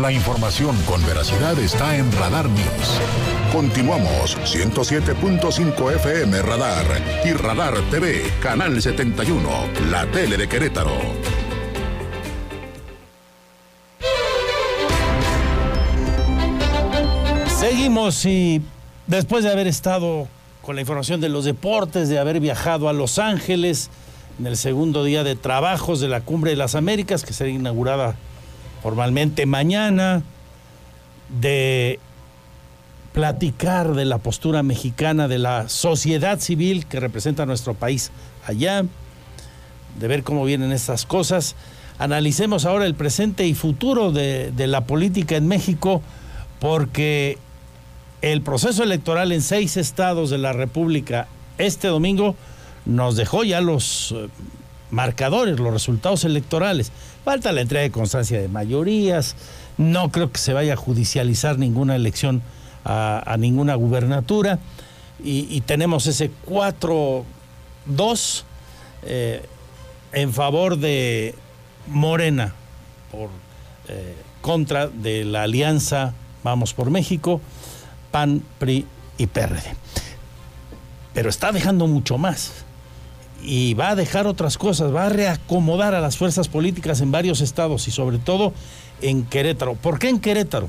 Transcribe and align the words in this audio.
La 0.00 0.12
información 0.12 0.76
con 0.86 1.04
veracidad 1.04 1.58
está 1.58 1.96
en 1.96 2.12
Radar 2.12 2.48
News. 2.48 3.00
Continuamos 3.52 4.36
107.5 4.44 5.92
FM 5.96 6.40
Radar 6.42 6.86
y 7.24 7.32
Radar 7.32 7.74
TV, 7.90 8.22
Canal 8.40 8.80
71, 8.80 9.40
la 9.90 10.06
tele 10.06 10.36
de 10.36 10.48
Querétaro. 10.48 10.96
Seguimos 17.58 18.24
y 18.24 18.62
después 19.08 19.42
de 19.42 19.50
haber 19.50 19.66
estado 19.66 20.28
con 20.62 20.76
la 20.76 20.82
información 20.82 21.20
de 21.20 21.28
los 21.28 21.44
deportes, 21.44 22.08
de 22.08 22.20
haber 22.20 22.38
viajado 22.38 22.88
a 22.88 22.92
Los 22.92 23.18
Ángeles 23.18 23.90
en 24.38 24.46
el 24.46 24.56
segundo 24.56 25.02
día 25.02 25.24
de 25.24 25.34
trabajos 25.34 25.98
de 25.98 26.06
la 26.06 26.20
Cumbre 26.20 26.52
de 26.52 26.56
las 26.56 26.76
Américas, 26.76 27.24
que 27.24 27.32
será 27.32 27.50
inaugurada 27.50 28.14
formalmente 28.88 29.44
mañana, 29.44 30.22
de 31.28 32.00
platicar 33.12 33.92
de 33.92 34.06
la 34.06 34.16
postura 34.16 34.62
mexicana, 34.62 35.28
de 35.28 35.38
la 35.38 35.68
sociedad 35.68 36.40
civil 36.40 36.86
que 36.86 36.98
representa 36.98 37.42
a 37.42 37.46
nuestro 37.46 37.74
país 37.74 38.10
allá, 38.46 38.86
de 40.00 40.08
ver 40.08 40.22
cómo 40.22 40.46
vienen 40.46 40.72
estas 40.72 41.04
cosas. 41.04 41.54
Analicemos 41.98 42.64
ahora 42.64 42.86
el 42.86 42.94
presente 42.94 43.46
y 43.46 43.52
futuro 43.52 44.10
de, 44.10 44.54
la 44.56 44.86
política 44.86 45.36
en 45.36 45.48
México, 45.48 46.00
porque 46.58 47.36
el 48.22 48.40
proceso 48.40 48.82
electoral 48.82 49.32
en 49.32 49.42
seis 49.42 49.76
estados 49.76 50.30
de 50.30 50.38
la 50.38 50.54
República 50.54 51.28
este 51.58 51.88
domingo 51.88 52.36
nos 52.86 53.16
dejó 53.16 53.44
ya 53.44 53.60
los 53.60 54.12
eh, 54.12 54.28
marcadores, 54.90 55.58
los 55.58 55.72
resultados 55.72 56.24
electorales. 56.24 56.92
Falta 57.24 57.52
la 57.52 57.60
entrega 57.60 57.82
de 57.82 57.90
constancia 57.90 58.40
de 58.40 58.48
mayorías, 58.48 59.36
no 59.76 60.10
creo 60.10 60.32
que 60.32 60.38
se 60.38 60.52
vaya 60.52 60.74
a 60.74 60.76
judicializar 60.76 61.58
ninguna 61.58 61.96
elección 61.96 62.42
a, 62.84 63.36
ninguna 63.38 63.74
gubernatura 63.74 64.58
y, 65.22 65.60
tenemos 65.62 66.06
ese 66.06 66.30
4-2 66.46 67.24
eh, 69.02 69.44
en 70.12 70.32
favor 70.32 70.78
de 70.78 71.34
Morena 71.86 72.54
por 73.10 73.28
eh, 73.88 74.14
contra 74.40 74.86
de 74.86 75.24
la 75.24 75.42
alianza 75.42 76.14
Vamos 76.44 76.72
por 76.72 76.90
México 76.90 77.40
PAN, 78.10 78.42
PRI 78.58 78.86
y 79.18 79.26
PRD. 79.26 79.62
Pero 81.12 81.28
está 81.28 81.52
dejando 81.52 81.86
mucho 81.86 82.16
más. 82.16 82.64
Y 83.42 83.74
va 83.74 83.90
a 83.90 83.94
dejar 83.94 84.26
otras 84.26 84.58
cosas, 84.58 84.94
va 84.94 85.06
a 85.06 85.10
reacomodar 85.10 85.94
a 85.94 86.00
las 86.00 86.16
fuerzas 86.16 86.48
políticas 86.48 87.00
en 87.00 87.12
varios 87.12 87.40
estados 87.40 87.86
y 87.88 87.90
sobre 87.90 88.18
todo 88.18 88.52
en 89.00 89.24
Querétaro. 89.24 89.74
¿Por 89.74 89.98
qué 89.98 90.08
en 90.08 90.20
Querétaro? 90.20 90.68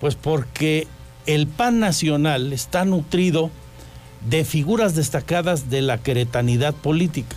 Pues 0.00 0.14
porque 0.14 0.88
el 1.26 1.46
PAN 1.46 1.80
nacional 1.80 2.52
está 2.52 2.84
nutrido 2.84 3.50
de 4.28 4.44
figuras 4.44 4.94
destacadas 4.94 5.70
de 5.70 5.82
la 5.82 5.98
queretanidad 5.98 6.74
política 6.74 7.36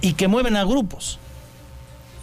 y 0.00 0.14
que 0.14 0.28
mueven 0.28 0.56
a 0.56 0.64
grupos. 0.64 1.18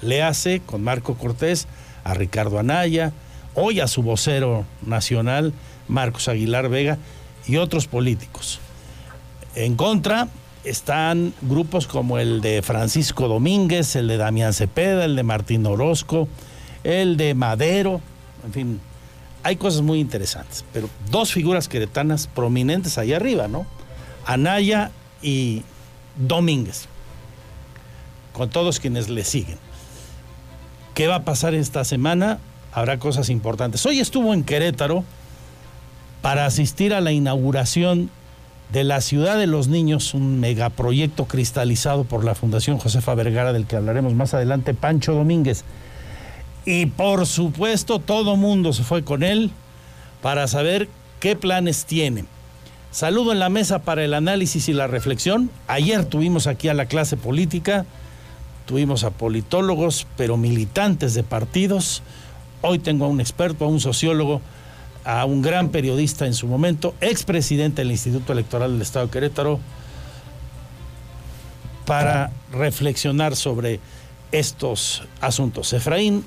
Le 0.02 0.24
hace 0.24 0.62
con 0.62 0.84
Marco 0.84 1.16
Cortés 1.16 1.68
a 2.04 2.14
Ricardo 2.14 2.60
Anaya, 2.60 3.14
hoy 3.54 3.80
a 3.80 3.88
su 3.88 4.02
vocero 4.02 4.66
nacional, 4.86 5.54
Marcos 5.88 6.28
Aguilar 6.28 6.70
Vega 6.70 6.98
y 7.48 7.58
otros 7.58 7.88
políticos. 7.88 8.60
En 9.56 9.76
contra 9.76 10.28
están 10.66 11.34
grupos 11.42 11.88
como 11.88 12.18
el 12.18 12.42
de 12.42 12.62
Francisco 12.62 13.28
Domínguez, 13.28 13.96
el 13.96 14.08
de 14.08 14.18
Damián 14.18 14.54
Cepeda, 14.54 15.06
el 15.06 15.16
de 15.16 15.24
Martín 15.24 15.66
Orozco, 15.66 16.28
el 16.84 17.18
de 17.18 17.34
Madero, 17.34 18.02
en 18.46 18.54
fin, 18.54 18.82
hay 19.44 19.58
cosas 19.58 19.82
muy 19.82 20.00
interesantes, 20.00 20.66
pero 20.74 20.90
dos 21.12 21.32
figuras 21.32 21.68
queretanas 21.68 22.28
prominentes 22.28 22.98
ahí 22.98 23.14
arriba, 23.14 23.48
¿no? 23.48 23.66
Anaya 24.26 24.92
y 25.22 25.64
Domínguez, 26.16 26.88
con 28.34 28.50
todos 28.50 28.80
quienes 28.80 29.10
le 29.10 29.24
siguen. 29.24 29.58
¿Qué 30.96 31.08
va 31.08 31.16
a 31.16 31.24
pasar 31.26 31.54
esta 31.54 31.84
semana? 31.84 32.40
Habrá 32.72 33.00
cosas 33.00 33.30
importantes. 33.30 33.86
Hoy 33.86 34.00
estuvo 34.00 34.34
en 34.34 34.44
Querétaro 34.44 35.04
para 36.22 36.46
asistir 36.46 36.94
a 36.94 37.02
la 37.02 37.12
inauguración 37.12 38.10
de 38.72 38.84
la 38.84 39.02
Ciudad 39.02 39.38
de 39.38 39.48
los 39.48 39.68
Niños, 39.68 40.14
un 40.14 40.40
megaproyecto 40.40 41.26
cristalizado 41.26 42.04
por 42.04 42.24
la 42.24 42.36
Fundación 42.36 42.78
Josefa 42.78 43.16
Vergara, 43.16 43.54
del 43.54 43.66
que 43.66 43.76
hablaremos 43.76 44.14
más 44.14 44.34
adelante, 44.34 44.74
Pancho 44.74 45.14
Domínguez. 45.14 45.64
Y 46.66 46.88
por 46.88 47.28
supuesto, 47.28 48.00
todo 48.00 48.36
mundo 48.36 48.74
se 48.74 48.84
fue 48.84 49.04
con 49.04 49.24
él 49.24 49.52
para 50.22 50.48
saber 50.48 50.90
qué 51.20 51.36
planes 51.36 51.86
tiene. 51.86 52.26
Saludo 52.92 53.32
en 53.32 53.40
la 53.40 53.50
mesa 53.50 53.80
para 53.80 54.04
el 54.04 54.14
análisis 54.14 54.68
y 54.70 54.74
la 54.74 54.88
reflexión. 54.88 55.52
Ayer 55.68 56.06
tuvimos 56.06 56.48
aquí 56.48 56.70
a 56.70 56.74
la 56.74 56.88
clase 56.88 57.18
política, 57.18 57.86
tuvimos 58.66 59.04
a 59.04 59.12
politólogos, 59.12 60.08
pero 60.18 60.38
militantes 60.38 61.14
de 61.14 61.24
partidos. 61.24 62.02
Hoy 62.62 62.80
tengo 62.80 63.06
a 63.06 63.10
un 63.10 63.20
experto, 63.20 63.66
a 63.66 63.68
un 63.68 63.80
sociólogo 63.80 64.42
a 65.06 65.26
un 65.26 65.42
gran 65.42 65.70
periodista 65.70 66.26
en 66.26 66.34
su 66.34 66.48
momento, 66.48 66.96
expresidente 67.00 67.84
del 67.84 67.92
Instituto 67.92 68.34
Electoral 68.34 68.74
del 68.74 68.82
Estado 68.82 69.06
de 69.06 69.12
Querétaro, 69.12 69.60
para 71.86 72.32
reflexionar 72.52 73.36
sobre 73.36 73.80
estos 74.32 75.04
asuntos. 75.22 75.72
Efraín 75.74 76.24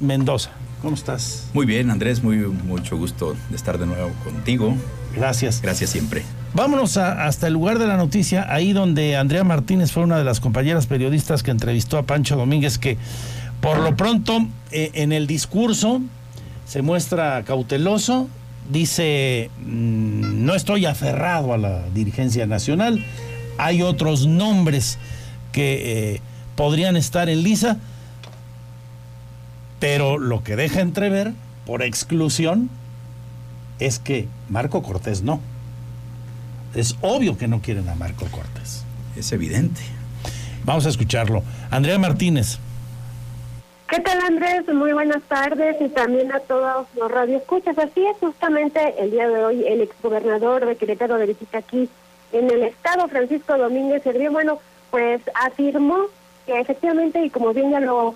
Mendoza, 0.00 0.50
¿cómo 0.80 0.94
estás? 0.94 1.48
Muy 1.52 1.66
bien, 1.66 1.90
Andrés, 1.90 2.22
muy 2.22 2.38
mucho 2.38 2.96
gusto 2.96 3.36
de 3.50 3.56
estar 3.56 3.78
de 3.78 3.86
nuevo 3.86 4.10
contigo. 4.24 4.74
Gracias. 5.14 5.60
Gracias 5.60 5.90
siempre. 5.90 6.22
Vámonos 6.54 6.96
hasta 6.96 7.46
el 7.46 7.52
lugar 7.52 7.78
de 7.78 7.86
la 7.86 7.96
noticia, 7.96 8.46
ahí 8.52 8.72
donde 8.72 9.16
Andrea 9.16 9.44
Martínez 9.44 9.92
fue 9.92 10.02
una 10.02 10.18
de 10.18 10.24
las 10.24 10.40
compañeras 10.40 10.86
periodistas 10.86 11.42
que 11.42 11.50
entrevistó 11.50 11.98
a 11.98 12.02
Pancho 12.02 12.36
Domínguez, 12.36 12.78
que 12.78 12.98
por 13.60 13.78
lo 13.78 13.96
pronto 13.96 14.46
eh, 14.70 14.90
en 14.94 15.12
el 15.12 15.26
discurso 15.26 16.02
se 16.66 16.82
muestra 16.82 17.42
cauteloso, 17.44 18.28
dice, 18.70 19.50
mm, 19.60 20.44
no 20.44 20.54
estoy 20.54 20.86
aferrado 20.86 21.52
a 21.52 21.58
la 21.58 21.88
dirigencia 21.90 22.46
nacional, 22.46 23.04
hay 23.58 23.82
otros 23.82 24.26
nombres 24.26 24.98
que 25.52 26.14
eh, 26.14 26.20
podrían 26.56 26.96
estar 26.96 27.28
en 27.28 27.42
lisa, 27.42 27.78
pero 29.78 30.18
lo 30.18 30.42
que 30.44 30.56
deja 30.56 30.80
entrever, 30.80 31.32
por 31.66 31.82
exclusión, 31.82 32.70
es 33.78 33.98
que 33.98 34.28
Marco 34.48 34.82
Cortés 34.82 35.22
no. 35.22 35.40
Es 36.74 36.96
obvio 37.00 37.36
que 37.36 37.48
no 37.48 37.60
quieren 37.60 37.88
a 37.88 37.94
Marco 37.94 38.26
Cortés. 38.26 38.84
Es 39.16 39.32
evidente. 39.32 39.82
Vamos 40.64 40.86
a 40.86 40.88
escucharlo. 40.88 41.42
Andrea 41.70 41.98
Martínez. 41.98 42.58
¿Qué 43.92 44.00
tal 44.00 44.20
Andrés? 44.22 44.66
Muy 44.72 44.94
buenas 44.94 45.22
tardes 45.24 45.76
y 45.78 45.90
también 45.90 46.32
a 46.32 46.40
todos 46.40 46.86
los 46.96 47.10
radioescuchas. 47.10 47.76
Así 47.76 48.06
es, 48.06 48.16
justamente 48.20 48.94
el 48.96 49.10
día 49.10 49.28
de 49.28 49.44
hoy 49.44 49.66
el 49.66 49.82
exgobernador 49.82 50.64
de 50.64 50.76
Querétaro 50.76 51.18
de 51.18 51.26
visita 51.26 51.58
aquí 51.58 51.90
en 52.32 52.50
el 52.50 52.62
estado, 52.62 53.06
Francisco 53.08 53.58
Domínguez 53.58 54.02
Servio, 54.02 54.32
bueno, 54.32 54.60
pues 54.90 55.20
afirmó 55.34 56.06
que 56.46 56.58
efectivamente, 56.58 57.22
y 57.22 57.28
como 57.28 57.52
bien 57.52 57.70
ya 57.70 57.80
lo, 57.80 58.14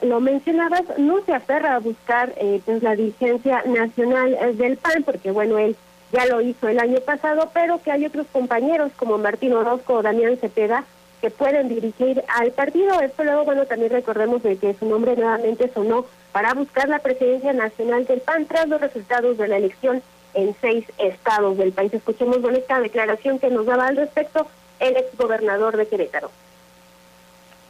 lo 0.00 0.20
mencionabas, 0.20 0.84
no 0.96 1.22
se 1.26 1.34
aferra 1.34 1.74
a 1.74 1.80
buscar 1.80 2.32
eh, 2.38 2.62
pues, 2.64 2.82
la 2.82 2.96
dirigencia 2.96 3.62
nacional 3.66 4.32
eh, 4.40 4.54
del 4.54 4.78
PAN, 4.78 5.02
porque 5.02 5.30
bueno, 5.30 5.58
él 5.58 5.76
ya 6.10 6.24
lo 6.24 6.40
hizo 6.40 6.68
el 6.68 6.78
año 6.78 7.00
pasado, 7.00 7.50
pero 7.52 7.82
que 7.82 7.92
hay 7.92 8.06
otros 8.06 8.26
compañeros 8.32 8.90
como 8.96 9.18
Martín 9.18 9.52
Orozco 9.52 9.92
o 9.92 10.02
Damián 10.02 10.38
Cepeda, 10.38 10.86
que 11.22 11.30
pueden 11.30 11.68
dirigir 11.68 12.22
al 12.28 12.50
partido. 12.50 13.00
Esto 13.00 13.24
luego, 13.24 13.44
bueno, 13.44 13.64
también 13.64 13.92
recordemos 13.92 14.42
de 14.42 14.56
que 14.56 14.74
su 14.74 14.86
nombre 14.86 15.16
nuevamente 15.16 15.70
sonó 15.72 16.04
para 16.32 16.52
buscar 16.52 16.88
la 16.88 16.98
presidencia 16.98 17.52
nacional 17.52 18.04
del 18.04 18.20
PAN 18.20 18.44
tras 18.46 18.68
los 18.68 18.80
resultados 18.80 19.38
de 19.38 19.48
la 19.48 19.56
elección 19.56 20.02
en 20.34 20.54
seis 20.60 20.84
estados 20.98 21.56
del 21.56 21.72
país. 21.72 21.94
Escuchemos 21.94 22.38
con 22.38 22.56
esta 22.56 22.80
declaración 22.80 23.38
que 23.38 23.50
nos 23.50 23.66
daba 23.66 23.86
al 23.86 23.96
respecto 23.96 24.48
el 24.80 24.96
exgobernador 24.96 25.76
de 25.76 25.86
Querétaro. 25.86 26.30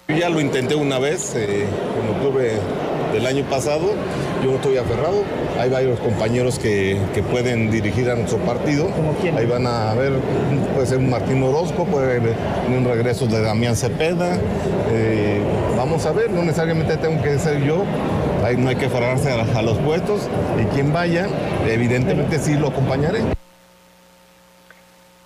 Yo 0.08 0.16
ya 0.16 0.30
lo 0.30 0.40
intenté 0.40 0.74
una 0.74 0.98
vez, 0.98 1.34
eh, 1.34 1.64
en 1.64 2.16
octubre 2.16 2.52
del 3.12 3.26
año 3.26 3.44
pasado, 3.44 3.92
yo 4.42 4.50
no 4.50 4.56
estoy 4.56 4.76
aferrado, 4.76 5.22
hay 5.58 5.70
varios 5.70 6.00
compañeros 6.00 6.58
que, 6.58 7.00
pueden 7.30 7.70
dirigir 7.70 8.10
a 8.10 8.16
nuestro 8.16 8.38
partido, 8.38 8.88
ahí 9.36 9.46
van 9.46 9.66
a 9.66 9.94
ver, 9.94 10.12
puede 10.74 10.86
ser 10.86 10.98
Martín 10.98 11.42
Orozco, 11.42 11.84
puede 11.84 12.16
haber 12.16 12.34
un 12.68 12.84
regreso 12.84 13.26
de 13.26 13.40
Damián 13.40 13.76
Cepeda, 13.76 14.36
eh, 14.90 15.40
vamos 15.76 16.04
a 16.04 16.12
ver, 16.12 16.30
no 16.30 16.42
necesariamente 16.42 16.96
tengo 16.96 17.22
que 17.22 17.38
ser 17.38 17.62
yo, 17.62 17.84
ahí 18.44 18.56
no 18.56 18.68
hay 18.68 18.76
que 18.76 18.86
aferrarse 18.86 19.30
a 19.30 19.62
los 19.62 19.78
puestos, 19.78 20.28
y 20.60 20.64
quien 20.74 20.92
vaya, 20.92 21.28
evidentemente 21.66 22.38
sí 22.38 22.54
lo 22.54 22.68
acompañaré. 22.68 23.20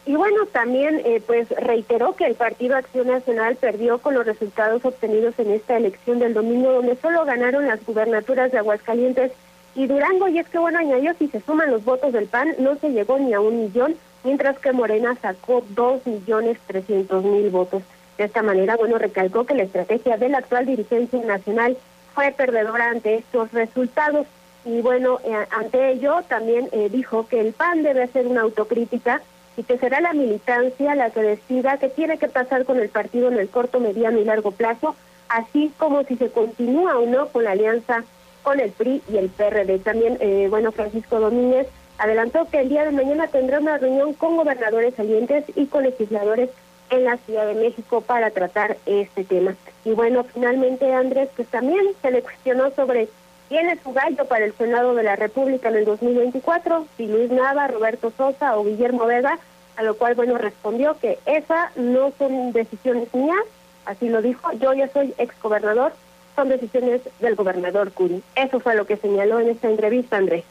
Y 0.06 0.14
bueno, 0.14 0.47
también 0.47 1.03
eh, 1.05 1.20
pues 1.26 1.49
reiteró 1.50 2.14
que 2.14 2.26
el 2.26 2.37
Partido 2.37 2.76
Acción 2.76 3.08
Nacional 3.08 3.56
perdió 3.56 3.99
con 3.99 4.14
los 4.14 4.25
resultados 4.25 4.85
obtenidos 4.85 5.37
en 5.38 5.50
esta 5.50 5.76
elección 5.76 6.20
del 6.20 6.32
domingo, 6.32 6.73
donde 6.73 6.94
solo 6.94 7.25
ganaron 7.25 7.67
las 7.67 7.85
gubernaturas 7.85 8.53
de 8.53 8.58
Aguascalientes 8.58 9.32
y 9.75 9.88
Durango, 9.88 10.29
y 10.29 10.38
es 10.38 10.49
que 10.49 10.58
bueno, 10.58 10.79
añadió, 10.79 11.12
si 11.19 11.26
se 11.26 11.41
suman 11.41 11.73
los 11.73 11.85
votos 11.85 12.12
del 12.12 12.26
PAN, 12.26 12.55
no 12.61 12.76
se 12.76 12.91
llegó 12.91 13.19
ni 13.19 13.35
a 13.35 13.41
un 13.41 13.64
millón, 13.64 13.97
mientras 14.23 14.56
que 14.61 14.73
Morena 14.73 15.17
sacó 15.20 15.64
dos 15.70 16.06
millones 16.06 16.56
trescientos 16.69 17.25
mil 17.25 17.50
votos. 17.50 17.82
De 18.17 18.25
esta 18.25 18.43
manera, 18.43 18.76
bueno, 18.76 18.99
recalcó 18.99 19.44
que 19.44 19.55
la 19.55 19.64
estrategia 19.64 20.17
de 20.17 20.29
la 20.29 20.38
actual 20.38 20.67
dirigencia 20.67 21.20
nacional 21.25 21.76
fue 22.14 22.31
perdedora 22.31 22.91
ante 22.91 23.17
estos 23.17 23.52
resultados. 23.52 24.26
Y 24.64 24.81
bueno, 24.82 25.19
eh, 25.25 25.35
ante 25.50 25.91
ello 25.91 26.23
también 26.29 26.69
eh, 26.73 26.88
dijo 26.91 27.26
que 27.29 27.41
el 27.41 27.52
PAN 27.52 27.82
debe 27.82 28.05
hacer 28.05 28.26
una 28.26 28.43
autocrítica 28.43 29.20
y 29.56 29.62
que 29.62 29.79
será 29.79 30.00
la 30.00 30.12
militancia 30.12 30.94
la 30.94 31.11
que 31.11 31.23
decida 31.23 31.79
qué 31.79 31.88
tiene 31.88 32.19
que 32.19 32.29
pasar 32.29 32.64
con 32.64 32.79
el 32.79 32.88
partido 32.88 33.29
en 33.29 33.38
el 33.38 33.49
corto, 33.49 33.81
mediano 33.81 34.19
y 34.19 34.25
largo 34.25 34.50
plazo, 34.50 34.94
así 35.29 35.73
como 35.79 36.05
si 36.05 36.17
se 36.17 36.31
continúa 36.31 36.99
o 36.99 37.06
no 37.06 37.29
con 37.29 37.44
la 37.44 37.53
alianza 37.53 38.05
con 38.43 38.61
el 38.61 38.70
PRI 38.70 39.03
y 39.11 39.17
el 39.17 39.29
PRD. 39.29 39.79
También, 39.81 40.19
eh, 40.20 40.47
bueno, 40.49 40.70
Francisco 40.73 41.19
Domínguez 41.19 41.67
adelantó 41.99 42.47
que 42.49 42.61
el 42.61 42.69
día 42.69 42.85
de 42.85 42.93
mañana 42.93 43.26
tendrá 43.26 43.58
una 43.58 43.79
reunión 43.79 44.12
con 44.12 44.37
gobernadores 44.37 44.94
salientes 44.94 45.44
y 45.55 45.67
con 45.67 45.82
legisladores 45.82 46.50
en 46.91 47.05
la 47.05 47.17
Ciudad 47.17 47.47
de 47.47 47.55
México 47.55 48.02
para 48.02 48.31
tratar 48.31 48.76
este 48.87 49.25
tema. 49.25 49.56
Y 49.85 49.91
bueno, 49.91 50.25
finalmente 50.32 50.93
Andrés, 50.93 51.29
pues 51.35 51.49
también 51.49 51.85
se 52.02 52.11
le 52.11 52.23
cuestionó 52.23 52.70
sobre 52.70 53.09
es 53.51 53.79
su 53.83 53.93
gallo 53.93 54.25
para 54.27 54.45
el 54.45 54.55
Senado 54.55 54.95
de 54.95 55.03
la 55.03 55.17
República 55.17 55.69
en 55.69 55.77
el 55.77 55.85
2024, 55.85 56.87
si 56.97 57.07
Luis 57.07 57.31
Nava, 57.31 57.69
Roberto 57.69 58.13
Sosa 58.17 58.57
o 58.57 58.65
Guillermo 58.65 59.07
Vega, 59.07 59.39
a 59.77 59.83
lo 59.83 59.97
cual, 59.97 60.15
bueno, 60.15 60.39
respondió 60.39 60.97
que 61.01 61.19
esa 61.27 61.71
no 61.77 62.13
son 62.19 62.53
decisiones 62.53 63.13
mías, 63.15 63.45
así 63.85 64.09
lo 64.09 64.23
dijo, 64.23 64.51
yo 64.61 64.75
ya 64.75 64.89
soy 64.89 65.15
exgobernador, 65.19 65.93
son 66.35 66.49
decisiones 66.49 67.03
del 67.21 67.35
gobernador 67.35 67.93
Curi. 67.93 68.23
Eso 68.35 68.61
fue 68.61 68.75
lo 68.75 68.87
que 68.87 68.97
señaló 68.97 69.41
en 69.41 69.51
esta 69.51 69.69
entrevista, 69.69 70.17
Andrés. 70.17 70.45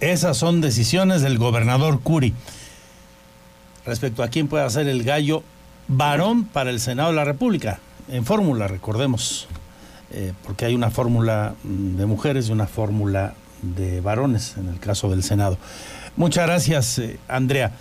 Esas 0.00 0.36
son 0.36 0.60
decisiones 0.60 1.22
del 1.22 1.38
gobernador 1.38 2.00
Curi 2.00 2.34
respecto 3.84 4.22
a 4.22 4.28
quién 4.28 4.48
puede 4.48 4.64
hacer 4.64 4.88
el 4.88 5.02
gallo 5.02 5.42
varón 5.88 6.44
para 6.44 6.70
el 6.70 6.80
Senado 6.80 7.10
de 7.10 7.16
la 7.16 7.24
República, 7.24 7.80
en 8.08 8.24
fórmula, 8.24 8.68
recordemos, 8.68 9.48
eh, 10.12 10.32
porque 10.44 10.64
hay 10.64 10.74
una 10.74 10.90
fórmula 10.90 11.54
mm, 11.62 11.96
de 11.96 12.06
mujeres 12.06 12.48
y 12.48 12.52
una 12.52 12.66
fórmula 12.66 13.34
de 13.62 14.00
varones 14.00 14.56
en 14.56 14.68
el 14.68 14.78
caso 14.78 15.10
del 15.10 15.22
Senado. 15.22 15.58
Muchas 16.16 16.46
gracias, 16.46 16.98
eh, 16.98 17.18
Andrea. 17.28 17.72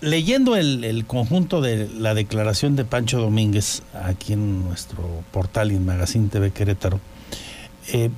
Leyendo 0.00 0.56
el, 0.56 1.04
conjunto 1.06 1.60
de 1.60 1.88
la 1.88 2.14
declaración 2.14 2.74
de 2.74 2.84
Pancho 2.84 3.20
Domínguez 3.20 3.82
aquí 4.04 4.32
en 4.32 4.64
nuestro 4.64 5.04
portal 5.30 5.70
y 5.70 5.76
en 5.76 5.86
Magazine 5.86 6.28
TV 6.28 6.50
Querétaro, 6.50 6.98
eh, 7.92 8.10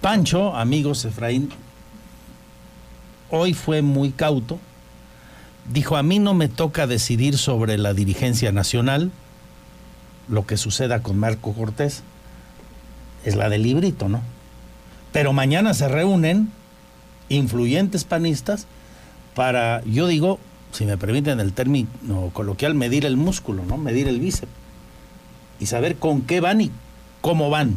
Pancho, 0.00 0.54
amigos 0.54 1.04
Efraín, 1.04 1.50
hoy 3.30 3.54
fue 3.54 3.82
muy 3.82 4.10
cauto, 4.10 4.60
dijo, 5.72 5.96
a 5.96 6.04
mí 6.04 6.20
no 6.20 6.32
me 6.34 6.48
toca 6.48 6.86
decidir 6.86 7.36
sobre 7.38 7.76
la 7.76 7.92
dirigencia 7.92 8.52
nacional, 8.52 9.10
lo 10.28 10.46
que 10.46 10.56
suceda 10.56 11.02
con 11.02 11.18
Marco 11.18 11.52
Cortés, 11.54 12.04
es 13.24 13.36
la 13.36 13.48
del 13.48 13.62
librito, 13.62 14.08
¿no? 14.08 14.20
Pero 15.12 15.32
mañana 15.32 15.74
se 15.74 15.88
reúnen 15.88 16.50
influyentes 17.28 18.04
panistas 18.04 18.66
para, 19.34 19.82
yo 19.84 20.06
digo, 20.06 20.38
si 20.72 20.84
me 20.84 20.96
permiten 20.96 21.40
el 21.40 21.52
término 21.52 22.30
coloquial, 22.32 22.74
medir 22.74 23.04
el 23.04 23.16
músculo, 23.16 23.64
¿no? 23.64 23.76
Medir 23.76 24.08
el 24.08 24.20
bíceps. 24.20 24.50
Y 25.60 25.66
saber 25.66 25.96
con 25.96 26.22
qué 26.22 26.40
van 26.40 26.60
y 26.60 26.70
cómo 27.20 27.50
van. 27.50 27.76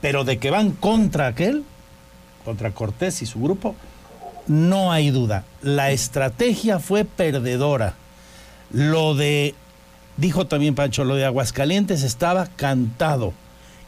Pero 0.00 0.24
de 0.24 0.38
que 0.38 0.50
van 0.50 0.72
contra 0.72 1.28
aquel, 1.28 1.64
contra 2.44 2.72
Cortés 2.72 3.22
y 3.22 3.26
su 3.26 3.40
grupo, 3.40 3.74
no 4.46 4.92
hay 4.92 5.10
duda. 5.10 5.44
La 5.62 5.90
estrategia 5.90 6.78
fue 6.78 7.04
perdedora. 7.04 7.94
Lo 8.72 9.14
de, 9.14 9.54
dijo 10.16 10.46
también 10.46 10.74
Pancho, 10.74 11.04
lo 11.04 11.14
de 11.14 11.24
Aguascalientes 11.24 12.02
estaba 12.02 12.46
cantado. 12.46 13.32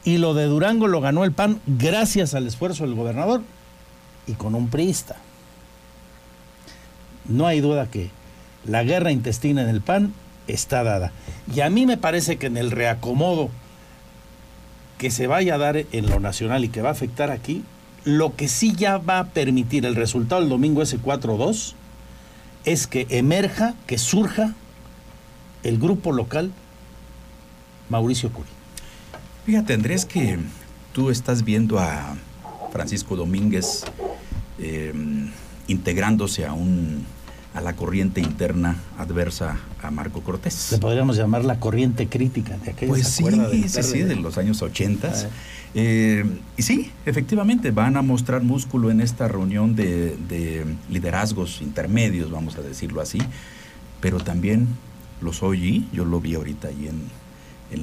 Y 0.05 0.19
lo 0.19 0.35
de 0.35 0.47
Durango 0.47 0.89
lo 0.89 1.01
ganó 1.01 1.25
el 1.25 1.33
PAN 1.33 1.61
gracias 1.67 2.35
al 2.35 2.47
esfuerzo 2.47 2.85
del 2.85 2.95
gobernador 2.95 3.43
y 4.27 4.33
con 4.33 4.55
un 4.55 4.69
priista. 4.69 5.17
No 7.29 7.47
hay 7.47 7.61
duda 7.61 7.87
que 7.87 8.11
la 8.65 8.83
guerra 8.83 9.13
intestina 9.13 9.63
en 9.63 9.69
el 9.69 9.81
PAN 9.81 10.13
está 10.49 10.83
dada. 10.83 11.13
Y 11.55 11.61
a 11.61 11.71
mí 11.71 11.87
me 11.87 11.97
parece 11.97 12.37
que 12.37 12.47
en 12.47 12.57
el 12.57 12.71
reacomodo 12.71 13.51
que 14.99 15.11
se 15.11 15.27
vaya 15.27 15.55
a 15.55 15.59
dar 15.59 15.77
en 15.77 16.07
lo 16.09 16.21
nacional 16.21 16.65
y 16.65 16.69
que 16.69 16.83
va 16.83 16.91
a 16.91 16.93
afectar 16.93 17.31
aquí, 17.31 17.65
lo 18.05 18.35
que 18.35 18.49
sí 18.49 18.75
ya 18.75 18.99
va 18.99 19.21
a 19.21 19.27
permitir 19.27 19.87
el 19.87 19.95
resultado 19.95 20.41
del 20.41 20.51
domingo 20.51 20.83
ese 20.83 21.01
4-2 21.01 21.75
es 22.65 22.87
que 22.87 23.07
emerja, 23.11 23.75
que 23.87 23.99
surja 23.99 24.55
el 25.63 25.79
grupo 25.79 26.13
local 26.13 26.53
Mauricio 27.89 28.33
Curi. 28.33 28.49
Fíjate, 29.45 29.75
Andrés, 29.75 30.05
que 30.05 30.39
tú 30.93 31.11
estás 31.11 31.45
viendo 31.45 31.79
a 31.79 32.17
Francisco 32.73 33.17
Domínguez 33.17 33.85
eh, 34.59 34.93
integrándose 35.67 36.47
a 36.47 36.53
un 36.53 37.05
a 37.55 37.61
la 37.61 37.75
corriente 37.75 38.21
interna 38.21 38.77
adversa 38.97 39.59
a 39.83 39.91
Marco 39.91 40.23
Cortés. 40.23 40.73
Le 40.73 40.79
podríamos 40.79 41.17
llamar 41.17 41.45
la 41.45 41.61
corriente 41.61 42.09
crítica 42.09 42.57
de 42.57 42.71
aquella 42.71 42.91
Pues 42.91 43.07
sí, 43.07 43.25
sí, 43.69 43.83
sí, 43.83 44.03
de 44.03 44.17
los 44.17 44.39
años 44.39 44.63
80. 44.63 45.13
Eh, 45.75 46.25
y 46.57 46.63
sí, 46.63 46.91
efectivamente, 47.05 47.71
van 47.71 47.97
a 47.97 48.03
mostrar 48.03 48.43
músculo 48.43 48.91
en 48.91 49.01
esta 49.01 49.29
reunión 49.29 49.77
de, 49.77 50.65
liderazgos 50.89 51.61
intermedios, 51.61 52.31
vamos 52.31 52.57
a 52.57 52.63
decirlo 52.63 53.03
así, 53.03 53.19
pero 54.01 54.19
también 54.19 54.69
los 55.21 55.43
oí, 55.43 55.89
yo 55.93 56.05
lo 56.05 56.21
vi 56.21 56.35
ahorita 56.35 56.69
ahí 56.69 56.89
en, 56.89 57.03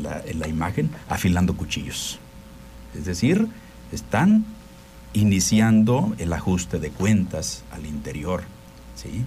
la, 0.03 0.21
en 0.25 0.39
la 0.39 0.47
imagen, 0.47 0.89
afilando 1.07 1.55
cuchillos. 1.55 2.19
Es 2.97 3.05
decir, 3.05 3.47
están 3.91 4.45
iniciando 5.13 6.15
el 6.17 6.33
ajuste 6.33 6.79
de 6.79 6.91
cuentas 6.91 7.63
al 7.71 7.85
interior. 7.85 8.43
¿sí? 8.95 9.23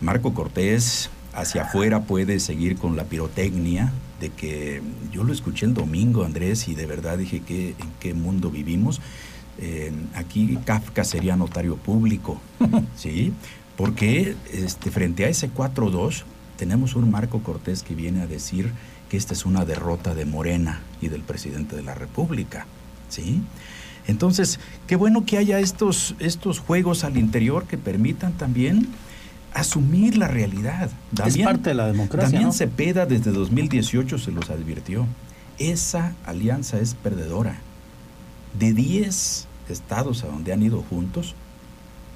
Marco 0.00 0.34
Cortés 0.34 1.10
hacia 1.34 1.62
afuera 1.62 2.02
puede 2.02 2.40
seguir 2.40 2.76
con 2.76 2.96
la 2.96 3.04
pirotecnia 3.04 3.92
de 4.20 4.30
que 4.30 4.82
yo 5.12 5.24
lo 5.24 5.32
escuché 5.32 5.66
el 5.66 5.74
domingo, 5.74 6.24
Andrés, 6.24 6.68
y 6.68 6.74
de 6.74 6.86
verdad 6.86 7.18
dije 7.18 7.40
que 7.40 7.70
en 7.70 7.90
qué 8.00 8.14
mundo 8.14 8.50
vivimos. 8.50 9.00
Eh, 9.58 9.92
aquí 10.14 10.58
Kafka 10.64 11.04
sería 11.04 11.36
notario 11.36 11.76
público, 11.76 12.40
¿sí? 12.96 13.32
Porque 13.76 14.36
este, 14.52 14.90
frente 14.90 15.24
a 15.24 15.28
ese 15.28 15.50
4-2 15.52 16.22
tenemos 16.56 16.94
un 16.94 17.10
Marco 17.10 17.40
Cortés 17.42 17.82
que 17.82 17.94
viene 17.94 18.22
a 18.22 18.26
decir 18.26 18.72
que 19.14 19.18
esta 19.18 19.32
es 19.32 19.46
una 19.46 19.64
derrota 19.64 20.12
de 20.12 20.24
Morena 20.24 20.80
y 21.00 21.06
del 21.06 21.22
presidente 21.22 21.76
de 21.76 21.82
la 21.82 21.94
República, 21.94 22.66
¿sí? 23.08 23.42
Entonces, 24.08 24.58
qué 24.88 24.96
bueno 24.96 25.24
que 25.24 25.38
haya 25.38 25.60
estos, 25.60 26.16
estos 26.18 26.58
juegos 26.58 27.04
al 27.04 27.16
interior 27.16 27.68
que 27.68 27.78
permitan 27.78 28.32
también 28.32 28.88
asumir 29.52 30.16
la 30.16 30.26
realidad. 30.26 30.90
es 31.24 31.38
parte 31.38 31.70
de 31.70 31.74
la 31.74 31.86
democracia. 31.86 32.28
También 32.28 32.52
Cepeda 32.52 33.06
desde 33.06 33.30
2018 33.30 34.18
se 34.18 34.32
los 34.32 34.50
advirtió. 34.50 35.06
Esa 35.60 36.16
alianza 36.26 36.80
es 36.80 36.94
perdedora. 36.94 37.58
De 38.58 38.72
10 38.72 39.46
estados 39.68 40.24
a 40.24 40.26
donde 40.26 40.52
han 40.52 40.64
ido 40.64 40.82
juntos, 40.82 41.36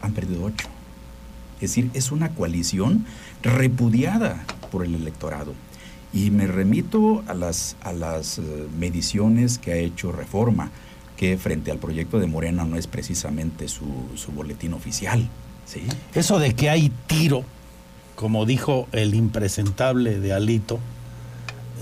han 0.03 0.15
perdido 0.15 0.47
8. 0.47 0.69
Es 1.61 1.71
decir, 1.71 1.91
es 1.95 2.11
una 2.11 2.31
coalición 2.31 3.07
repudiada 3.43 4.45
por 4.73 4.85
el 4.85 4.97
electorado. 4.97 5.55
Y 6.13 6.31
me 6.31 6.47
remito 6.47 7.23
a 7.27 7.35
las, 7.35 7.77
a 7.83 7.93
las 7.93 8.39
eh, 8.39 8.43
mediciones 8.79 9.59
que 9.59 9.73
ha 9.73 9.77
hecho 9.77 10.11
Reforma, 10.11 10.71
que 11.17 11.37
frente 11.37 11.71
al 11.71 11.79
proyecto 11.79 12.19
de 12.19 12.27
Morena 12.27 12.65
no 12.65 12.77
es 12.77 12.87
precisamente 12.87 13.69
su, 13.69 13.87
su 14.15 14.33
boletín 14.33 14.73
oficial. 14.73 15.29
Eso 16.15 16.39
de 16.39 16.55
que 16.55 16.71
hay 16.71 16.91
tiro, 17.07 17.43
como 18.17 18.47
dijo 18.47 18.89
el 18.93 19.15
impresentable 19.15 20.19
de 20.19 20.33
Alito, 20.33 20.79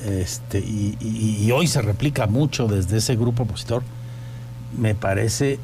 este, 0.05 0.59
y, 0.59 1.51
hoy 1.53 1.67
se 1.67 1.81
replica 1.81 2.27
mucho 2.27 2.67
desde 2.67 2.99
ese 2.99 3.17
grupo 3.17 3.45
opositor, 3.45 3.83
me 4.77 4.95
parece 4.95 5.55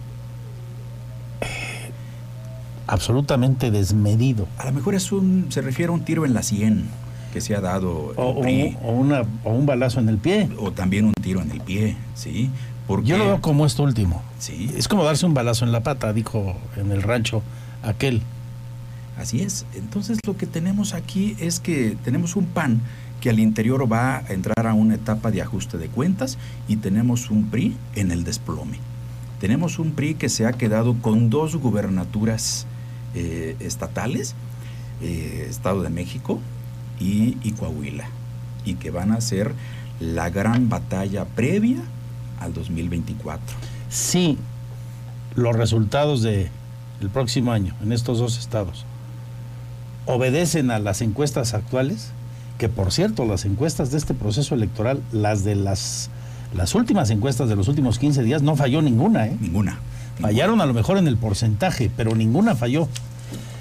eh, 1.41 1.91
absolutamente 2.87 3.71
desmedido. 3.71 4.47
A 4.59 4.67
lo 4.67 4.73
mejor 4.73 4.95
es 4.95 5.13
un, 5.13 5.47
se 5.51 5.61
refiere 5.61 5.91
a 5.91 5.95
un 5.95 6.05
tiro 6.05 6.25
en 6.25 6.35
la 6.35 6.43
sien 6.43 6.89
que 7.33 7.41
se 7.41 7.57
ha 7.57 7.61
dado. 7.61 8.13
O, 8.17 8.31
una, 8.33 9.23
o 9.43 9.53
un 9.53 9.67
balazo 9.67 9.99
en 9.99 10.09
el 10.09 10.19
pie. 10.19 10.49
O 10.59 10.71
también 10.71 11.07
un 11.07 11.15
tiro 11.15 11.41
en 11.41 11.51
el 11.51 11.61
pie, 11.61 11.97
¿sí? 12.15 12.51
Porque, 12.87 13.09
Yo 13.09 13.19
lo 13.19 13.25
veo 13.27 13.41
como 13.41 13.67
esto 13.67 13.83
último. 13.83 14.23
Sí. 14.39 14.71
Es 14.77 14.87
como 14.87 15.05
darse 15.05 15.27
un 15.27 15.35
balazo 15.35 15.65
en 15.65 15.73
la 15.73 15.83
pata, 15.83 16.13
dijo 16.13 16.57
en 16.77 16.93
el 16.93 17.03
rancho 17.03 17.43
aquel. 17.83 18.23
Así 19.19 19.41
es. 19.41 19.67
Entonces 19.75 20.19
lo 20.27 20.37
que 20.37 20.47
tenemos 20.47 20.95
aquí 20.95 21.37
es 21.41 21.61
que 21.61 21.97
tenemos 22.05 22.37
un 22.37 22.47
PAN 22.47 22.81
que 23.21 23.31
al 23.31 23.39
interior 23.39 23.91
va 23.91 24.19
a 24.19 24.33
entrar 24.33 24.67
a 24.67 24.75
una 24.75 24.97
etapa 24.97 25.31
de 25.31 25.43
ajuste 25.43 25.79
de 25.79 25.89
cuentas 25.89 26.39
y 26.67 26.77
tenemos 26.77 27.31
un 27.31 27.51
PRI 27.51 27.77
en 27.95 28.11
el 28.11 28.25
desplome. 28.25 28.79
Tenemos 29.41 29.79
un 29.79 29.93
PRI 29.93 30.15
que 30.15 30.29
se 30.29 30.47
ha 30.47 30.53
quedado 30.53 30.95
con 31.01 31.31
dos 31.31 31.57
gubernaturas 31.57 32.67
eh, 33.15 33.57
estatales, 33.61 34.35
eh, 35.03 35.47
Estado 35.49 35.83
de 35.83 35.91
México 35.91 36.41
y, 37.03 37.39
y 37.43 37.53
Coahuila, 37.53 38.07
y 38.65 38.75
que 38.75 38.91
van 38.91 39.13
a 39.13 39.21
ser 39.21 39.53
la 40.01 40.31
gran 40.31 40.69
batalla 40.69 41.25
previa 41.25 41.79
al 42.41 42.55
2024. 42.55 43.57
Sí, 43.89 44.39
los 45.35 45.57
resultados 45.57 46.23
del 46.23 46.51
el 47.01 47.11
próximo 47.11 47.53
año 47.53 47.75
en 47.83 47.93
estos 47.93 48.19
dos 48.19 48.39
estados 48.39 48.85
obedecen 50.07 50.71
a 50.71 50.79
las 50.79 51.01
encuestas 51.01 51.55
actuales, 51.55 52.11
que 52.59 52.69
por 52.69 52.93
cierto, 52.93 53.25
las 53.25 53.45
encuestas 53.45 53.91
de 53.91 53.99
este 53.99 54.15
proceso 54.15 54.55
electoral, 54.55 55.01
las 55.13 55.45
de 55.45 55.55
las, 55.55 56.11
las 56.55 56.75
últimas 56.75 57.11
encuestas 57.11 57.49
de 57.49 57.57
los 57.57 57.69
últimos 57.69 57.99
15 57.99 58.23
días, 58.23 58.43
no 58.43 58.57
falló 58.57 58.83
ninguna, 58.83 59.27
¿eh? 59.27 59.37
Ninguna. 59.41 59.79
Fallaron 60.21 60.61
a 60.61 60.67
lo 60.67 60.75
mejor 60.75 60.99
en 60.99 61.09
el 61.09 61.17
porcentaje, 61.17 61.91
pero 61.97 62.15
ninguna 62.15 62.55
falló. 62.55 62.89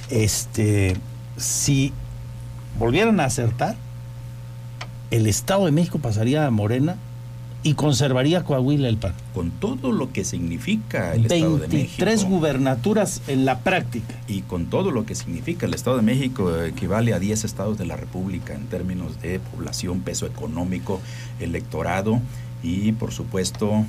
Este, 0.09 0.97
si 1.37 1.93
volvieran 2.77 3.19
a 3.19 3.25
acertar, 3.25 3.75
el 5.11 5.27
Estado 5.27 5.65
de 5.65 5.71
México 5.71 5.99
pasaría 5.99 6.45
a 6.45 6.51
Morena 6.51 6.97
y 7.63 7.75
conservaría 7.75 8.43
Coahuila 8.43 8.87
el 8.87 8.97
PAN. 8.97 9.13
Con 9.33 9.51
todo 9.51 9.91
lo 9.91 10.11
que 10.11 10.23
significa 10.23 11.13
el 11.13 11.25
Estado 11.25 11.57
de 11.57 11.67
México. 11.67 11.75
23 11.75 12.25
gubernaturas 12.25 13.21
en 13.27 13.45
la 13.45 13.59
práctica. 13.59 14.15
Y 14.27 14.41
con 14.41 14.67
todo 14.67 14.91
lo 14.91 15.05
que 15.05 15.13
significa 15.13 15.67
el 15.67 15.73
Estado 15.73 15.97
de 15.97 16.03
México 16.03 16.59
equivale 16.63 17.13
a 17.13 17.19
10 17.19 17.43
estados 17.43 17.77
de 17.77 17.85
la 17.85 17.97
República 17.97 18.53
en 18.55 18.65
términos 18.65 19.21
de 19.21 19.39
población, 19.39 20.01
peso 20.01 20.25
económico, 20.25 21.01
electorado 21.39 22.19
y 22.63 22.93
por 22.93 23.11
supuesto 23.11 23.85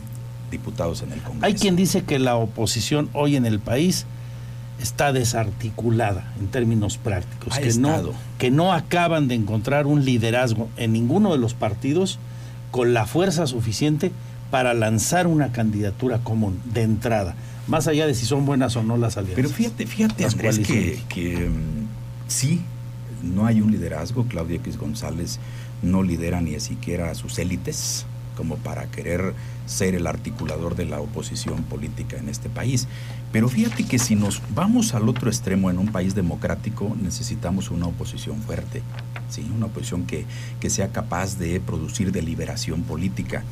diputados 0.50 1.02
en 1.02 1.12
el 1.12 1.20
Congreso. 1.22 1.46
Hay 1.46 1.54
quien 1.54 1.76
dice 1.76 2.04
que 2.04 2.18
la 2.18 2.36
oposición 2.36 3.08
hoy 3.14 3.36
en 3.36 3.46
el 3.46 3.58
país 3.58 4.04
está 4.82 5.12
desarticulada 5.12 6.32
en 6.40 6.48
términos 6.48 6.98
prácticos, 6.98 7.58
que 7.58 7.72
no, 7.74 8.12
que 8.38 8.50
no 8.50 8.72
acaban 8.72 9.28
de 9.28 9.34
encontrar 9.34 9.86
un 9.86 10.04
liderazgo 10.04 10.68
en 10.76 10.92
ninguno 10.92 11.32
de 11.32 11.38
los 11.38 11.54
partidos 11.54 12.18
con 12.70 12.94
la 12.94 13.06
fuerza 13.06 13.46
suficiente 13.46 14.12
para 14.50 14.74
lanzar 14.74 15.26
una 15.26 15.52
candidatura 15.52 16.18
común 16.18 16.60
de 16.72 16.82
entrada, 16.82 17.34
más 17.66 17.86
allá 17.86 18.06
de 18.06 18.14
si 18.14 18.26
son 18.26 18.44
buenas 18.44 18.76
o 18.76 18.82
no 18.82 18.96
las 18.96 19.16
alianzas. 19.16 19.36
Pero 19.36 19.48
fíjate, 19.48 19.86
fíjate, 19.86 20.24
Andrés, 20.24 20.58
que, 20.58 21.00
que 21.08 21.48
mm, 21.48 21.86
sí, 22.28 22.60
no 23.22 23.46
hay 23.46 23.60
un 23.60 23.70
liderazgo. 23.70 24.24
Claudia 24.24 24.56
X 24.56 24.76
González 24.76 25.38
no 25.82 26.02
lidera 26.02 26.40
ni 26.40 26.58
siquiera 26.60 27.10
a 27.10 27.14
sus 27.14 27.38
élites 27.38 28.06
como 28.42 28.56
para 28.56 28.90
querer 28.90 29.34
ser 29.66 29.94
el 29.94 30.08
articulador 30.08 30.74
de 30.74 30.84
la 30.84 31.00
oposición 31.00 31.62
política 31.62 32.16
en 32.16 32.28
este 32.28 32.48
país. 32.48 32.88
Pero 33.30 33.48
fíjate 33.48 33.84
que 33.84 34.00
si 34.00 34.16
nos 34.16 34.42
vamos 34.52 34.94
al 34.94 35.08
otro 35.08 35.30
extremo 35.30 35.70
en 35.70 35.78
un 35.78 35.92
país 35.92 36.16
democrático, 36.16 36.96
necesitamos 37.00 37.70
una 37.70 37.86
oposición 37.86 38.42
fuerte, 38.42 38.82
¿sí? 39.28 39.48
una 39.54 39.66
oposición 39.66 40.06
que, 40.06 40.26
que 40.58 40.70
sea 40.70 40.88
capaz 40.88 41.38
de 41.38 41.60
producir 41.60 42.10
deliberación 42.10 42.82
política. 42.82 43.44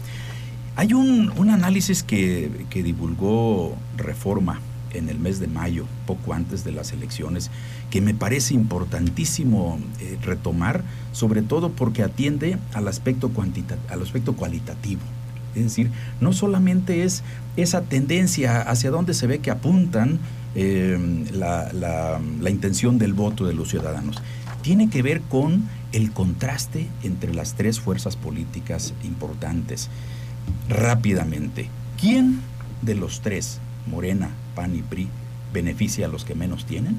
Hay 0.74 0.92
un, 0.92 1.32
un 1.36 1.50
análisis 1.50 2.02
que, 2.02 2.66
que 2.68 2.82
divulgó 2.82 3.76
Reforma 3.96 4.60
en 4.92 5.08
el 5.08 5.18
mes 5.18 5.40
de 5.40 5.46
mayo, 5.46 5.86
poco 6.06 6.34
antes 6.34 6.64
de 6.64 6.72
las 6.72 6.92
elecciones, 6.92 7.50
que 7.90 8.00
me 8.00 8.14
parece 8.14 8.54
importantísimo 8.54 9.78
eh, 10.00 10.18
retomar, 10.22 10.82
sobre 11.12 11.42
todo 11.42 11.70
porque 11.70 12.02
atiende 12.02 12.58
al 12.74 12.88
aspecto, 12.88 13.30
al 13.88 14.02
aspecto 14.02 14.34
cualitativo. 14.34 15.02
Es 15.54 15.64
decir, 15.64 15.90
no 16.20 16.32
solamente 16.32 17.02
es 17.02 17.22
esa 17.56 17.82
tendencia 17.82 18.62
hacia 18.62 18.90
donde 18.90 19.14
se 19.14 19.26
ve 19.26 19.40
que 19.40 19.50
apuntan 19.50 20.20
em, 20.54 21.24
la, 21.32 21.72
la 21.72 22.50
intención 22.50 22.98
del 22.98 23.14
voto 23.14 23.46
de 23.46 23.54
los 23.54 23.68
ciudadanos, 23.70 24.22
tiene 24.62 24.90
que 24.90 25.02
ver 25.02 25.22
con 25.22 25.68
el 25.92 26.12
contraste 26.12 26.86
entre 27.02 27.34
las 27.34 27.54
tres 27.54 27.80
fuerzas 27.80 28.16
políticas 28.16 28.94
importantes. 29.02 29.88
Rápidamente, 30.68 31.68
¿quién 32.00 32.40
de 32.82 32.94
los 32.94 33.20
tres, 33.20 33.58
Morena, 33.86 34.30
PAN 34.54 34.76
y 34.76 34.82
PRI, 34.82 35.08
beneficia 35.52 36.06
a 36.06 36.08
los 36.08 36.24
que 36.24 36.34
menos 36.34 36.64
tienen? 36.64 36.98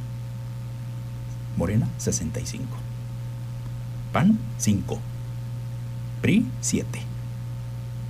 Morena, 1.58 1.88
65. 1.98 2.65
PAN, 4.12 4.38
5. 4.58 5.00
PRI, 6.22 6.46
7. 6.62 6.88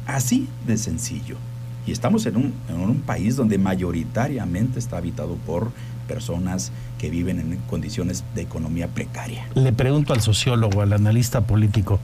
Así 0.08 0.48
de 0.66 0.78
sencillo. 0.78 1.38
Y 1.86 1.92
estamos 1.92 2.26
en 2.26 2.38
un, 2.38 2.54
en 2.70 2.80
un, 2.80 3.02
país 3.02 3.36
donde 3.36 3.58
mayoritariamente 3.58 4.78
está 4.78 4.98
habitado 4.98 5.36
por 5.36 5.72
personas 6.08 6.72
que 7.00 7.10
viven 7.10 7.40
en 7.40 7.58
condiciones 7.70 8.24
de 8.36 8.42
economía 8.42 8.88
precaria. 8.88 9.48
Le 9.56 9.74
pregunto 9.74 10.14
al 10.14 10.22
sociólogo, 10.22 10.82
al 10.82 10.94
analista 10.94 11.42
político, 11.42 12.00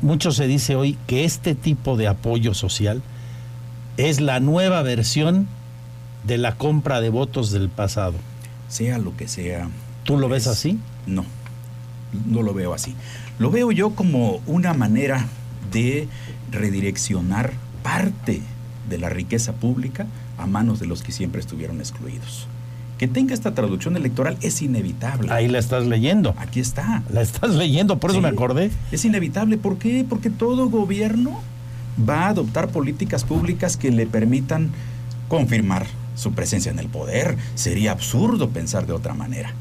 mucho 0.00 0.32
se 0.32 0.46
dice 0.46 0.76
hoy 0.76 0.96
que 1.06 1.24
este 1.24 1.54
tipo 1.54 1.96
de 1.96 2.08
apoyo 2.08 2.54
social 2.54 3.02
es 3.96 4.20
la 4.20 4.40
nueva 4.40 4.82
versión 4.82 5.46
de 6.24 6.38
la 6.38 6.56
compra 6.56 7.00
de 7.00 7.10
votos 7.10 7.50
del 7.50 7.68
pasado. 7.68 8.14
Sea 8.68 8.98
lo 8.98 9.16
que 9.16 9.28
sea. 9.28 9.68
¿Tú 10.04 10.18
lo 10.18 10.28
ves 10.28 10.46
así? 10.46 10.78
No, 11.06 11.24
no 12.26 12.42
lo 12.42 12.54
veo 12.54 12.74
así. 12.74 12.94
Lo 13.38 13.50
veo 13.50 13.72
yo 13.72 13.90
como 13.90 14.40
una 14.46 14.74
manera 14.74 15.26
de 15.70 16.08
redireccionar 16.50 17.52
parte 17.82 18.40
de 18.88 18.98
la 18.98 19.08
riqueza 19.08 19.52
pública 19.52 20.06
a 20.38 20.46
manos 20.46 20.80
de 20.80 20.86
los 20.86 21.02
que 21.02 21.12
siempre 21.12 21.40
estuvieron 21.40 21.80
excluidos. 21.80 22.46
Que 22.98 23.08
tenga 23.08 23.34
esta 23.34 23.54
traducción 23.54 23.96
electoral 23.96 24.36
es 24.42 24.62
inevitable. 24.62 25.32
Ahí 25.32 25.48
la 25.48 25.58
estás 25.58 25.86
leyendo. 25.86 26.34
Aquí 26.38 26.60
está. 26.60 27.02
La 27.12 27.20
estás 27.20 27.54
leyendo, 27.54 27.98
por 27.98 28.10
eso 28.10 28.20
me 28.20 28.28
acordé. 28.28 28.70
Es 28.92 29.04
inevitable. 29.04 29.56
¿Por 29.56 29.78
qué? 29.78 30.06
Porque 30.08 30.30
todo 30.30 30.68
gobierno 30.68 31.40
va 32.08 32.26
a 32.26 32.28
adoptar 32.28 32.68
políticas 32.68 33.24
públicas 33.24 33.76
que 33.76 33.90
le 33.90 34.06
permitan 34.06 34.70
confirmar 35.28 35.86
su 36.14 36.32
presencia 36.32 36.70
en 36.70 36.78
el 36.78 36.88
poder. 36.88 37.36
Sería 37.54 37.92
absurdo 37.92 38.50
pensar 38.50 38.86
de 38.86 38.92
otra 38.92 39.14
manera. 39.14 39.54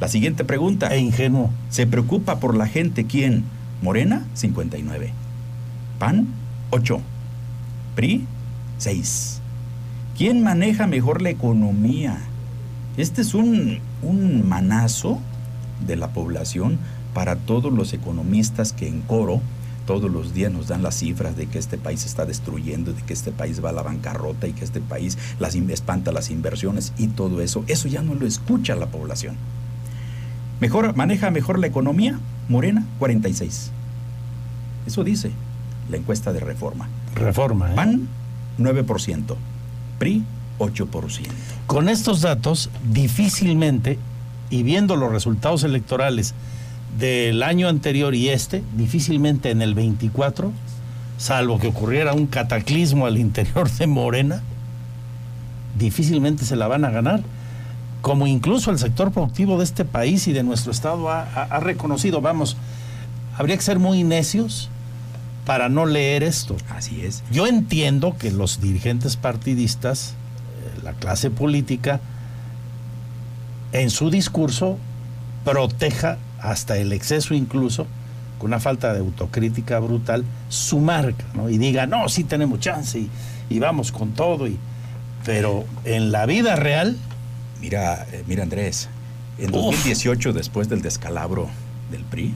La 0.00 0.08
siguiente 0.08 0.44
pregunta. 0.44 0.94
E 0.94 0.98
ingenuo. 0.98 1.50
¿Se 1.70 1.86
preocupa 1.86 2.38
por 2.38 2.56
la 2.56 2.66
gente 2.66 3.06
quién? 3.06 3.44
Morena, 3.82 4.26
59. 4.34 5.12
PAN, 5.98 6.26
8. 6.70 7.00
PRI, 7.94 8.26
6. 8.78 9.40
¿Quién 10.16 10.42
maneja 10.42 10.86
mejor 10.86 11.22
la 11.22 11.30
economía? 11.30 12.18
Este 12.96 13.22
es 13.22 13.34
un, 13.34 13.80
un 14.02 14.48
manazo 14.48 15.18
de 15.86 15.96
la 15.96 16.08
población 16.08 16.78
para 17.14 17.36
todos 17.36 17.72
los 17.72 17.92
economistas 17.92 18.72
que 18.72 18.88
en 18.88 19.00
coro 19.02 19.40
todos 19.86 20.10
los 20.10 20.34
días 20.34 20.52
nos 20.52 20.68
dan 20.68 20.82
las 20.82 20.96
cifras 20.96 21.36
de 21.36 21.46
que 21.46 21.58
este 21.58 21.78
país 21.78 22.00
se 22.00 22.08
está 22.08 22.26
destruyendo, 22.26 22.92
de 22.92 23.02
que 23.02 23.12
este 23.12 23.32
país 23.32 23.64
va 23.64 23.70
a 23.70 23.72
la 23.72 23.82
bancarrota 23.82 24.46
y 24.46 24.52
que 24.52 24.64
este 24.64 24.80
país 24.80 25.16
las 25.38 25.54
espanta 25.54 26.12
las 26.12 26.30
inversiones 26.30 26.92
y 26.98 27.08
todo 27.08 27.40
eso. 27.40 27.64
Eso 27.66 27.88
ya 27.88 28.02
no 28.02 28.14
lo 28.14 28.26
escucha 28.26 28.74
la 28.74 28.86
población. 28.86 29.36
Mejor, 30.60 30.94
maneja 30.96 31.30
mejor 31.30 31.58
la 31.58 31.66
economía, 31.66 32.18
Morena, 32.48 32.84
46. 32.98 33.70
Eso 34.86 35.04
dice 35.04 35.30
la 35.88 35.96
encuesta 35.96 36.32
de 36.32 36.40
reforma. 36.40 36.88
Reforma. 37.14 37.72
¿eh? 37.72 37.74
PAN, 37.74 38.08
9%. 38.58 39.36
PRI, 39.98 40.24
8%. 40.58 41.26
Con 41.66 41.88
estos 41.88 42.20
datos, 42.20 42.70
difícilmente, 42.90 43.98
y 44.50 44.62
viendo 44.62 44.96
los 44.96 45.10
resultados 45.10 45.64
electorales 45.64 46.34
del 46.98 47.42
año 47.42 47.68
anterior 47.68 48.14
y 48.14 48.28
este, 48.30 48.62
difícilmente 48.74 49.50
en 49.50 49.62
el 49.62 49.74
24, 49.74 50.52
salvo 51.18 51.58
que 51.58 51.68
ocurriera 51.68 52.14
un 52.14 52.26
cataclismo 52.26 53.06
al 53.06 53.18
interior 53.18 53.70
de 53.70 53.86
Morena, 53.86 54.42
difícilmente 55.78 56.44
se 56.44 56.56
la 56.56 56.68
van 56.68 56.84
a 56.84 56.90
ganar. 56.90 57.22
Como 58.00 58.26
incluso 58.26 58.70
el 58.70 58.78
sector 58.78 59.12
productivo 59.12 59.58
de 59.58 59.64
este 59.64 59.84
país 59.84 60.28
y 60.28 60.32
de 60.32 60.42
nuestro 60.42 60.70
estado 60.70 61.10
ha, 61.10 61.22
ha 61.22 61.60
reconocido, 61.60 62.20
vamos, 62.20 62.56
habría 63.36 63.56
que 63.56 63.62
ser 63.62 63.78
muy 63.78 64.04
necios 64.04 64.70
para 65.46 65.68
no 65.68 65.86
leer 65.86 66.22
esto. 66.22 66.56
Así 66.68 67.02
es. 67.02 67.22
Yo 67.30 67.46
entiendo 67.46 68.16
que 68.18 68.30
los 68.30 68.60
dirigentes 68.60 69.16
partidistas, 69.16 70.10
eh, 70.10 70.80
la 70.82 70.92
clase 70.92 71.30
política, 71.30 72.00
en 73.72 73.90
su 73.90 74.10
discurso 74.10 74.78
proteja 75.44 76.18
hasta 76.46 76.78
el 76.78 76.92
exceso 76.92 77.34
incluso, 77.34 77.86
con 78.38 78.50
una 78.50 78.60
falta 78.60 78.92
de 78.92 79.00
autocrítica 79.00 79.80
brutal, 79.80 80.24
su 80.48 80.78
marca, 80.78 81.24
¿no? 81.34 81.50
Y 81.50 81.58
diga, 81.58 81.86
no, 81.86 82.08
sí 82.08 82.22
tenemos 82.22 82.60
chance 82.60 82.98
y, 82.98 83.10
y 83.50 83.58
vamos 83.58 83.90
con 83.90 84.12
todo. 84.12 84.46
Y, 84.46 84.56
pero 85.24 85.64
en 85.84 86.12
la 86.12 86.24
vida 86.26 86.54
real... 86.54 86.96
Mira, 87.60 88.06
eh, 88.12 88.22
mira 88.28 88.44
Andrés, 88.44 88.88
en 89.38 89.50
2018, 89.50 90.30
Uf. 90.30 90.36
después 90.36 90.68
del 90.68 90.82
descalabro 90.82 91.48
del 91.90 92.04
PRI, 92.04 92.34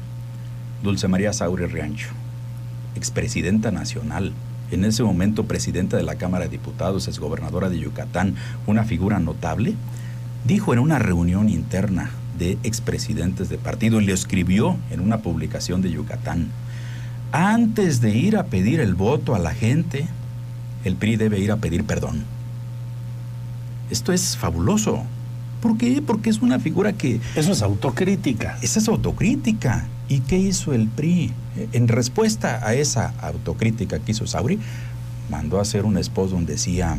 Dulce 0.82 1.06
María 1.06 1.32
Sauri 1.32 1.66
Riancho, 1.66 2.08
expresidenta 2.96 3.70
nacional, 3.70 4.32
en 4.72 4.84
ese 4.84 5.02
momento 5.02 5.44
presidenta 5.44 5.96
de 5.96 6.02
la 6.02 6.16
Cámara 6.16 6.44
de 6.44 6.50
Diputados, 6.50 7.06
es 7.06 7.18
gobernadora 7.18 7.68
de 7.68 7.78
Yucatán, 7.78 8.34
una 8.66 8.84
figura 8.84 9.20
notable, 9.20 9.74
dijo 10.46 10.72
en 10.72 10.78
una 10.78 10.98
reunión 10.98 11.48
interna 11.48 12.10
de 12.40 12.58
expresidentes 12.64 13.48
de 13.50 13.58
partido 13.58 14.00
y 14.00 14.06
le 14.06 14.12
escribió 14.12 14.76
en 14.90 15.00
una 15.00 15.18
publicación 15.18 15.82
de 15.82 15.92
Yucatán, 15.92 16.48
antes 17.30 18.00
de 18.00 18.16
ir 18.16 18.36
a 18.36 18.46
pedir 18.46 18.80
el 18.80 18.94
voto 18.94 19.36
a 19.36 19.38
la 19.38 19.54
gente, 19.54 20.08
el 20.84 20.96
PRI 20.96 21.16
debe 21.16 21.38
ir 21.38 21.52
a 21.52 21.58
pedir 21.58 21.84
perdón. 21.84 22.24
Esto 23.90 24.12
es 24.12 24.36
fabuloso. 24.36 25.04
¿Por 25.60 25.76
qué? 25.76 26.02
Porque 26.04 26.30
es 26.30 26.40
una 26.40 26.58
figura 26.58 26.94
que... 26.94 27.20
Eso 27.36 27.52
es 27.52 27.60
autocrítica. 27.60 28.58
Esa 28.62 28.78
es 28.78 28.88
autocrítica. 28.88 29.86
¿Y 30.08 30.20
qué 30.20 30.38
hizo 30.38 30.72
el 30.72 30.88
PRI? 30.88 31.32
En 31.72 31.88
respuesta 31.88 32.66
a 32.66 32.74
esa 32.74 33.12
autocrítica 33.20 33.98
que 33.98 34.12
hizo 34.12 34.26
Sauri, 34.26 34.58
mandó 35.30 35.58
a 35.58 35.62
hacer 35.62 35.84
un 35.84 35.98
esposo 35.98 36.34
donde 36.34 36.54
decía, 36.54 36.98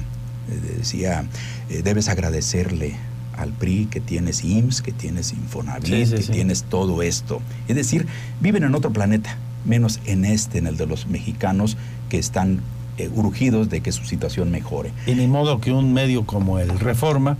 eh, 0.50 0.75
decía 0.77 1.25
eh, 1.69 1.81
debes 1.83 2.07
agradecerle 2.07 2.95
al 3.41 3.51
PRI 3.51 3.88
que 3.88 4.00
tienes 4.00 4.43
IMSS, 4.43 4.81
que 4.81 4.91
tienes 4.91 5.33
Infonavit, 5.33 6.10
que 6.10 6.24
tienes 6.31 6.63
todo 6.63 7.01
esto. 7.01 7.41
Es 7.67 7.75
decir, 7.75 8.07
viven 8.39 8.63
en 8.63 8.75
otro 8.75 8.91
planeta, 8.91 9.38
menos 9.65 10.00
en 10.05 10.25
este, 10.25 10.57
en 10.57 10.67
el 10.67 10.77
de 10.77 10.86
los 10.86 11.07
mexicanos 11.07 11.77
que 12.10 12.17
están 12.17 12.62
eh, 12.98 13.10
urgidos 13.13 13.69
de 13.69 13.81
que 13.81 13.91
su 13.91 14.05
situación 14.05 14.51
mejore. 14.51 14.91
Y 15.07 15.15
ni 15.15 15.27
modo 15.27 15.60
que 15.60 15.71
un 15.71 15.93
medio 15.93 16.25
como 16.25 16.60
el 16.60 16.79
Reforma 16.79 17.38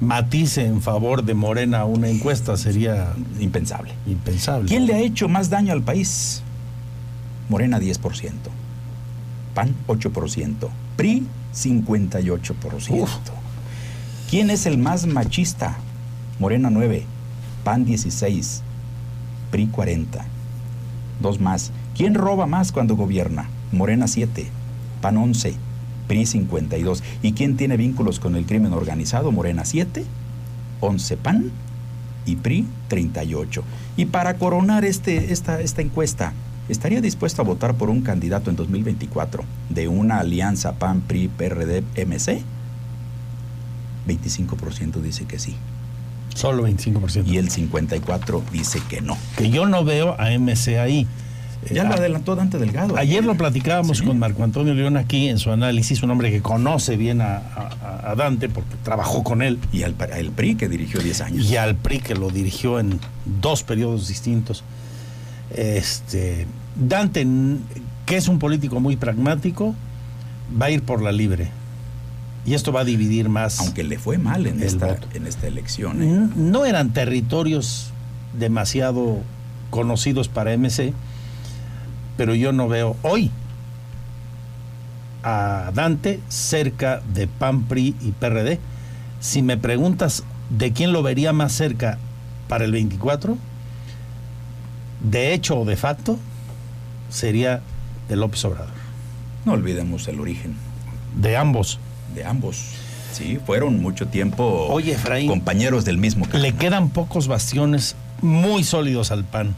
matice 0.00 0.66
en 0.66 0.82
favor 0.82 1.24
de 1.24 1.34
Morena 1.34 1.84
una 1.84 2.08
encuesta 2.08 2.56
sería 2.56 3.14
impensable. 3.40 3.92
Impensable. 4.06 4.68
¿Quién 4.68 4.86
le 4.86 4.94
ha 4.94 4.98
hecho 5.00 5.28
más 5.28 5.48
daño 5.48 5.72
al 5.72 5.82
país? 5.82 6.42
Morena 7.48 7.78
10%, 7.78 8.32
PAN 9.54 9.74
8%, 9.86 10.68
PRI 10.96 11.26
58%. 11.54 13.45
¿Quién 14.28 14.50
es 14.50 14.66
el 14.66 14.76
más 14.76 15.06
machista? 15.06 15.78
Morena 16.40 16.68
9, 16.68 17.04
PAN 17.62 17.84
16, 17.84 18.62
PRI 19.52 19.68
40. 19.68 20.26
Dos 21.22 21.40
más. 21.40 21.70
¿Quién 21.96 22.14
roba 22.14 22.46
más 22.46 22.72
cuando 22.72 22.96
gobierna? 22.96 23.48
Morena 23.70 24.08
7, 24.08 24.48
PAN 25.00 25.16
11, 25.16 25.54
PRI 26.08 26.26
52. 26.26 27.04
¿Y 27.22 27.34
quién 27.34 27.56
tiene 27.56 27.76
vínculos 27.76 28.18
con 28.18 28.34
el 28.34 28.46
crimen 28.46 28.72
organizado? 28.72 29.30
Morena 29.30 29.64
7, 29.64 30.04
11 30.80 31.16
PAN 31.18 31.52
y 32.24 32.34
PRI 32.34 32.66
38. 32.88 33.62
Y 33.96 34.06
para 34.06 34.38
coronar 34.38 34.84
este, 34.84 35.32
esta, 35.32 35.60
esta 35.60 35.82
encuesta, 35.82 36.32
¿estaría 36.68 37.00
dispuesto 37.00 37.42
a 37.42 37.44
votar 37.44 37.76
por 37.76 37.90
un 37.90 38.02
candidato 38.02 38.50
en 38.50 38.56
2024 38.56 39.44
de 39.68 39.86
una 39.86 40.18
alianza 40.18 40.72
PAN, 40.80 41.02
PRI, 41.02 41.28
PRD, 41.28 41.84
MC? 42.04 42.55
25% 44.06 45.00
dice 45.00 45.24
que 45.24 45.38
sí. 45.38 45.56
Solo 46.34 46.68
25%. 46.68 47.26
Y 47.26 47.38
el 47.38 47.50
54% 47.50 48.42
dice 48.50 48.80
que 48.88 49.00
no. 49.00 49.16
Que 49.36 49.50
yo 49.50 49.66
no 49.66 49.84
veo 49.84 50.16
a 50.18 50.30
MC 50.38 50.78
ahí. 50.78 51.06
Ya 51.70 51.84
lo 51.84 51.94
adelantó 51.94 52.36
Dante 52.36 52.58
Delgado. 52.58 52.96
Ayer 52.96 53.24
lo 53.24 53.36
platicábamos 53.36 54.02
con 54.02 54.18
Marco 54.18 54.44
Antonio 54.44 54.74
León 54.74 54.96
aquí 54.96 55.28
en 55.28 55.38
su 55.38 55.50
análisis, 55.50 56.02
un 56.02 56.10
hombre 56.10 56.30
que 56.30 56.40
conoce 56.40 56.96
bien 56.96 57.20
a, 57.20 58.14
Dante 58.16 58.48
porque 58.48 58.76
trabajó 58.82 59.24
con 59.24 59.42
él. 59.42 59.58
Y 59.72 59.82
al, 59.82 59.94
PRI 59.94 60.54
que 60.54 60.68
dirigió 60.68 61.00
10 61.00 61.20
años. 61.22 61.50
Y 61.50 61.56
al 61.56 61.74
PRI 61.74 62.00
que 62.00 62.14
lo 62.14 62.30
dirigió 62.30 62.78
en 62.78 63.00
dos 63.40 63.62
periodos 63.62 64.08
distintos. 64.08 64.62
Este, 65.54 66.46
Dante, 66.76 67.26
que 68.04 68.16
es 68.16 68.28
un 68.28 68.38
político 68.38 68.78
muy 68.78 68.96
pragmático, 68.96 69.74
va 70.60 70.66
a 70.66 70.70
ir 70.70 70.82
por 70.82 71.02
la 71.02 71.12
libre. 71.12 71.50
Y 72.46 72.54
esto 72.54 72.72
va 72.72 72.80
a 72.80 72.84
dividir 72.84 73.28
más. 73.28 73.60
Aunque 73.60 73.82
le 73.82 73.98
fue 73.98 74.18
mal 74.18 74.46
en, 74.46 74.62
esta, 74.62 74.98
en 75.14 75.26
esta 75.26 75.46
elección. 75.48 76.02
¿eh? 76.02 76.28
No 76.36 76.64
eran 76.64 76.92
territorios 76.92 77.90
demasiado 78.38 79.18
conocidos 79.70 80.28
para 80.28 80.56
MC 80.56 80.94
pero 82.16 82.34
yo 82.34 82.52
no 82.52 82.68
veo 82.68 82.96
hoy 83.02 83.30
a 85.22 85.70
Dante 85.74 86.20
cerca 86.28 87.02
de 87.12 87.26
PAN, 87.26 87.64
PRI 87.64 87.94
y 88.00 88.12
PRD. 88.12 88.58
Si 89.20 89.42
me 89.42 89.56
preguntas 89.56 90.24
de 90.50 90.72
quién 90.72 90.92
lo 90.92 91.02
vería 91.02 91.32
más 91.32 91.52
cerca 91.52 91.98
para 92.48 92.64
el 92.64 92.72
24, 92.72 93.36
de 95.00 95.34
hecho 95.34 95.60
o 95.60 95.64
de 95.64 95.76
facto, 95.76 96.18
sería 97.10 97.60
de 98.08 98.16
López 98.16 98.44
Obrador. 98.44 98.74
No 99.44 99.52
olvidemos 99.52 100.06
el 100.08 100.20
origen. 100.20 100.54
De 101.16 101.36
ambos. 101.36 101.78
De 102.14 102.24
ambos. 102.24 102.64
Sí, 103.12 103.38
fueron 103.44 103.80
mucho 103.80 104.08
tiempo 104.08 104.68
compañeros 105.26 105.86
del 105.86 105.96
mismo 105.96 106.26
Le 106.34 106.52
quedan 106.54 106.90
pocos 106.90 107.28
bastiones 107.28 107.96
muy 108.20 108.62
sólidos 108.62 109.10
al 109.10 109.24
PAN. 109.24 109.54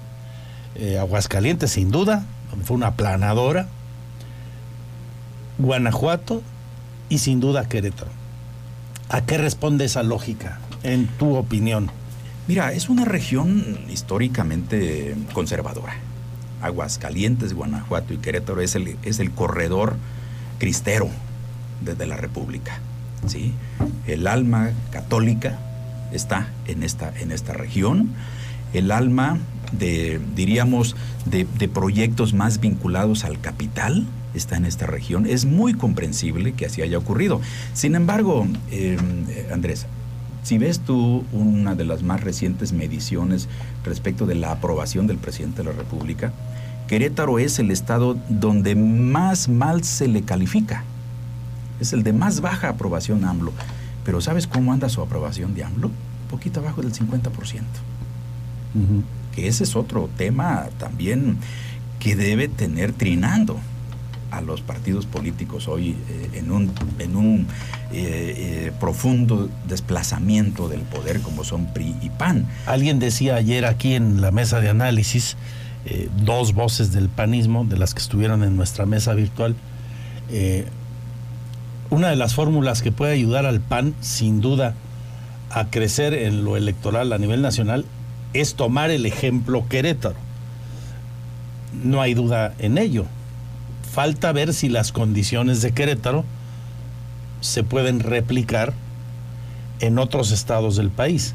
Eh, 0.77 0.99
Aguascalientes, 0.99 1.73
sin 1.73 1.91
duda, 1.91 2.25
fue 2.65 2.77
una 2.77 2.95
planadora, 2.95 3.67
Guanajuato 5.59 6.43
y 7.09 7.19
sin 7.19 7.41
duda 7.41 7.69
Querétaro. 7.69 8.11
¿A 9.09 9.23
qué 9.23 9.39
responde 9.39 9.87
esa 9.87 10.05
lógica, 10.05 10.61
en 10.85 11.09
tu 11.09 11.35
opinión? 11.35 11.91
Mira, 12.47 12.73
es 12.73 12.89
una 12.89 13.05
región 13.05 13.79
históricamente 13.91 15.17
conservadora. 15.33 15.97
Aguascalientes, 16.63 17.55
Guanajuato 17.55 18.15
y 18.15 18.19
Querétaro 18.19 18.61
es 18.61 18.77
el, 18.77 18.97
es 19.03 19.19
el 19.19 19.33
corredor 19.33 19.97
cristero 20.59 21.11
desde 21.81 22.07
la 22.07 22.17
República. 22.17 22.81
¿sí? 23.27 23.53
El 24.07 24.27
alma 24.27 24.71
católica 24.91 25.59
está 26.13 26.49
en 26.67 26.83
esta, 26.83 27.13
en 27.19 27.33
esta 27.33 27.53
región. 27.53 28.11
El 28.73 28.91
alma 28.91 29.39
de, 29.73 30.21
diríamos, 30.35 30.97
de, 31.25 31.45
proyectos 31.69 32.35
más 32.35 32.61
vinculados 32.61 33.25
al 33.25 33.41
capital 33.41 34.07
está 34.35 34.57
en 34.57 34.65
esta 34.65 34.87
región. 34.87 35.27
Es 35.27 35.45
muy 35.45 35.75
comprensible 35.75 36.53
que 36.53 36.67
así 36.67 36.83
haya 36.83 36.99
ocurrido. 36.99 37.41
Sin 37.75 37.95
embargo, 37.95 38.47
em, 38.71 38.99
Andrés, 39.53 39.87
si 40.43 40.59
ves 40.59 40.81
tú 40.81 41.25
una 41.33 41.75
de 41.75 41.85
las 41.85 42.03
más 42.03 42.23
recientes 42.23 42.73
mediciones 42.73 43.49
respecto 43.85 44.27
de 44.27 44.35
la 44.35 44.53
aprobación 44.53 45.07
del 45.07 45.19
presidente 45.19 45.59
de 45.59 45.71
la 45.71 45.73
República, 45.73 46.33
Querétaro 46.87 47.39
es 47.39 47.59
el 47.59 47.71
estado 47.71 48.17
donde 48.31 48.75
más 48.75 49.49
mal 49.49 49.85
se 49.85 50.09
le 50.09 50.23
califica. 50.23 50.85
Es 51.81 51.93
el 51.93 52.03
de 52.03 52.13
más 52.13 52.41
baja 52.41 52.69
aprobación 52.69 53.25
AMLO. 53.25 53.53
Pero 54.05 54.21
¿sabes 54.21 54.47
cómo 54.47 54.73
anda 54.73 54.89
su 54.89 55.03
aprobación 55.03 55.55
de 55.55 55.65
AMLO? 55.65 55.89
Un 55.89 56.31
poquito 56.31 56.61
abajo 56.61 56.83
del 56.83 56.93
50% 56.93 57.63
que 59.39 59.47
ese 59.47 59.65
es 59.65 59.77
otro 59.77 60.11
tema 60.17 60.69
también 60.79 61.39
que 62.01 62.17
debe 62.17 62.49
tener 62.49 62.93
trinando 62.93 63.59
a 64.31 64.41
los 64.41 64.61
partidos 64.61 65.07
políticos 65.07 65.69
hoy 65.69 65.97
eh, 66.11 66.31
en 66.35 66.51
un, 66.51 66.73
en 66.99 67.17
un 67.17 67.47
eh, 67.93 68.67
eh, 68.73 68.73
profundo 68.79 69.49
desplazamiento 69.67 70.69
del 70.69 70.81
poder 70.81 71.21
como 71.21 71.45
son 71.45 71.73
PRI 71.73 71.95
y 72.03 72.11
PAN. 72.11 72.47
Alguien 72.67 72.99
decía 72.99 73.37
ayer 73.37 73.65
aquí 73.65 73.95
en 73.95 74.21
la 74.21 74.31
mesa 74.31 74.61
de 74.61 74.69
análisis, 74.69 75.37
dos 76.23 76.53
voces 76.53 76.93
del 76.93 77.09
panismo, 77.09 77.65
de 77.65 77.79
las 77.79 77.95
que 77.95 78.01
estuvieron 78.01 78.43
en 78.43 78.57
nuestra 78.57 78.85
mesa 78.85 79.15
virtual, 79.15 79.57
una 81.91 82.09
de 82.09 82.17
las 82.17 82.35
fórmulas 82.35 82.83
que 82.83 82.93
puede 82.93 83.13
ayudar 83.13 83.47
al 83.47 83.61
PAN, 83.61 83.95
sin 84.01 84.41
duda, 84.41 84.75
a 85.51 85.71
crecer 85.71 86.15
en 86.15 86.45
lo 86.45 86.57
electoral 86.57 87.13
a 87.13 87.19
nivel 87.19 87.43
nacional 87.43 87.85
es 88.35 88.55
tomar 88.55 88.91
el 88.91 89.07
ejemplo 89.07 89.67
Querétaro. 89.69 90.17
No 91.83 92.01
hay 92.01 92.15
duda 92.15 92.55
en 92.59 92.79
ello. 92.79 93.07
Falta 93.91 94.33
ver 94.33 94.53
si 94.53 94.69
las 94.69 94.93
condiciones 94.93 95.63
de 95.63 95.73
Querétaro 95.73 96.25
se 97.41 97.63
pueden 97.63 98.01
replicar 98.01 98.75
en 99.81 99.99
otros 99.99 100.31
estados 100.31 100.77
del 100.77 100.91
país, 100.91 101.35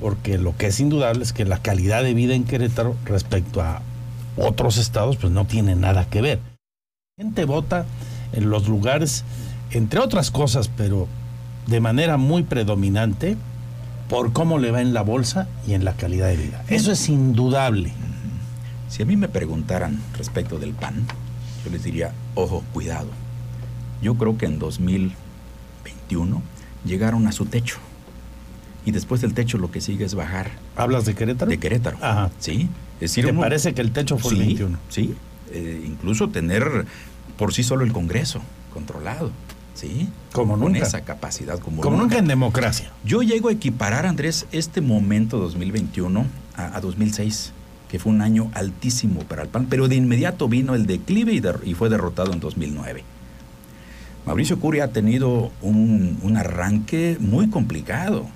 porque 0.00 0.38
lo 0.38 0.56
que 0.56 0.68
es 0.68 0.80
indudable 0.80 1.22
es 1.22 1.32
que 1.32 1.44
la 1.44 1.58
calidad 1.58 2.02
de 2.02 2.14
vida 2.14 2.34
en 2.34 2.44
Querétaro 2.44 2.96
respecto 3.04 3.60
a 3.60 3.82
otros 4.36 4.76
estados 4.78 5.16
pues 5.16 5.32
no 5.32 5.44
tiene 5.44 5.74
nada 5.74 6.06
que 6.06 6.22
ver. 6.22 6.38
La 7.16 7.24
gente 7.24 7.44
vota 7.44 7.84
en 8.32 8.48
los 8.48 8.68
lugares, 8.68 9.24
entre 9.72 10.00
otras 10.00 10.30
cosas, 10.30 10.68
pero 10.68 11.08
de 11.66 11.80
manera 11.80 12.16
muy 12.16 12.42
predominante, 12.42 13.36
por 14.08 14.32
cómo 14.32 14.58
le 14.58 14.72
va 14.72 14.80
en 14.80 14.92
la 14.92 15.02
bolsa 15.02 15.46
y 15.66 15.74
en 15.74 15.84
la 15.84 15.94
calidad 15.94 16.28
de 16.28 16.36
vida. 16.36 16.64
Eso 16.68 16.90
es 16.90 17.08
indudable. 17.08 17.92
Si 18.88 19.02
a 19.02 19.06
mí 19.06 19.16
me 19.16 19.28
preguntaran 19.28 20.00
respecto 20.18 20.58
del 20.58 20.72
PAN, 20.72 21.06
yo 21.64 21.70
les 21.70 21.84
diría, 21.84 22.12
ojo, 22.34 22.64
cuidado. 22.72 23.08
Yo 24.02 24.16
creo 24.16 24.36
que 24.36 24.46
en 24.46 24.58
2021 24.58 26.42
llegaron 26.84 27.28
a 27.28 27.32
su 27.32 27.46
techo. 27.46 27.78
Y 28.84 28.90
después 28.90 29.20
del 29.20 29.34
techo 29.34 29.58
lo 29.58 29.70
que 29.70 29.80
sigue 29.80 30.04
es 30.04 30.14
bajar. 30.14 30.50
¿Hablas 30.74 31.04
de 31.04 31.14
Querétaro? 31.14 31.50
De 31.50 31.58
Querétaro. 31.58 31.98
Ajá. 32.00 32.30
Sí. 32.40 32.68
Es 32.96 33.12
decir, 33.12 33.26
¿Te 33.26 33.32
parece 33.34 33.74
que 33.74 33.80
el 33.82 33.92
techo 33.92 34.18
fue 34.18 34.32
el 34.32 34.38
21? 34.38 34.78
Sí. 34.88 35.14
Eh, 35.52 35.84
incluso 35.86 36.28
tener 36.30 36.86
por 37.36 37.54
sí 37.54 37.62
solo 37.62 37.84
el 37.84 37.92
Congreso, 37.92 38.40
controlado. 38.72 39.30
¿Sí? 39.80 40.08
Como 40.32 40.58
Con 40.58 40.72
nunca. 40.74 40.86
esa 40.86 41.00
capacidad 41.02 41.58
como, 41.58 41.80
Como 41.80 41.96
nunca 41.96 42.18
en 42.18 42.26
democracia. 42.28 42.90
Yo 43.02 43.22
llego 43.22 43.48
a 43.48 43.52
equiparar, 43.52 44.04
Andrés, 44.04 44.46
este 44.52 44.82
momento 44.82 45.38
2021 45.38 46.26
a, 46.56 46.76
a 46.76 46.80
2006, 46.82 47.52
que 47.88 47.98
fue 47.98 48.12
un 48.12 48.20
año 48.20 48.50
altísimo 48.52 49.20
para 49.22 49.42
el 49.42 49.48
PAN, 49.48 49.68
pero 49.70 49.88
de 49.88 49.96
inmediato 49.96 50.48
vino 50.48 50.74
el 50.74 50.84
declive 50.84 51.40
y, 51.64 51.72
fue 51.74 51.88
derrotado 51.88 52.32
en 52.34 52.40
2009. 52.40 53.04
Mauricio 54.26 54.60
Curi 54.60 54.80
ha 54.80 54.88
tenido 54.92 55.50
un, 55.62 56.18
un 56.22 56.36
arranque 56.36 57.16
muy 57.18 57.48
complicado. 57.48 58.26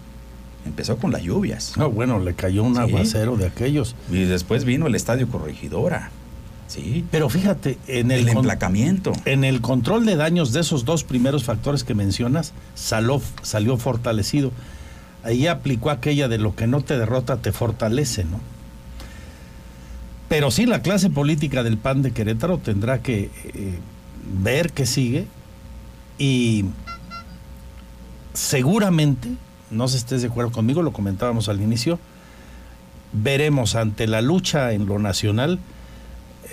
Empezó 0.64 0.96
con 0.96 1.12
las 1.12 1.22
lluvias. 1.22 1.74
No, 1.76 1.90
bueno, 1.90 2.18
le 2.20 2.32
cayó 2.32 2.62
un 2.64 2.74
Sí. 2.74 2.80
aguacero 2.80 3.36
de 3.36 3.46
aquellos. 3.48 3.94
Y 4.10 4.24
después 4.24 4.64
vino 4.64 4.86
el 4.86 4.94
Estadio 4.94 5.28
Corregidora. 5.28 6.10
Sí. 6.66 7.04
Pero 7.10 7.28
fíjate, 7.28 7.78
en 7.86 8.10
el, 8.10 8.28
El, 8.28 8.36
emplacamiento. 8.36 9.12
en 9.24 9.44
el 9.44 9.60
control 9.60 10.06
de 10.06 10.16
daños 10.16 10.52
de 10.52 10.60
esos 10.60 10.84
dos 10.84 11.04
primeros 11.04 11.44
factores 11.44 11.84
que 11.84 11.94
mencionas, 11.94 12.52
salió, 12.74 13.20
salió 13.42 13.76
fortalecido. 13.76 14.50
Ahí 15.22 15.46
aplicó 15.46 15.90
aquella 15.90 16.28
de 16.28 16.38
lo 16.38 16.54
que 16.54 16.66
no 16.66 16.82
te 16.82 16.98
derrota 16.98 17.36
te 17.36 17.52
fortalece, 17.52 18.24
¿no? 18.24 18.40
Pero 20.28 20.50
sí, 20.50 20.66
la 20.66 20.82
clase 20.82 21.10
política 21.10 21.62
del 21.62 21.78
PAN 21.78 22.02
de 22.02 22.12
Querétaro 22.12 22.58
tendrá 22.58 23.02
que 23.02 23.30
eh, 23.44 23.78
ver 24.42 24.72
qué 24.72 24.86
sigue 24.86 25.26
y 26.18 26.64
seguramente, 28.32 29.28
no 29.70 29.86
sé 29.86 29.92
si 29.92 29.98
estés 29.98 30.22
de 30.22 30.28
acuerdo 30.28 30.50
conmigo, 30.50 30.82
lo 30.82 30.92
comentábamos 30.92 31.48
al 31.48 31.60
inicio, 31.60 31.98
veremos 33.12 33.76
ante 33.76 34.06
la 34.06 34.22
lucha 34.22 34.72
en 34.72 34.86
lo 34.86 34.98
nacional 34.98 35.58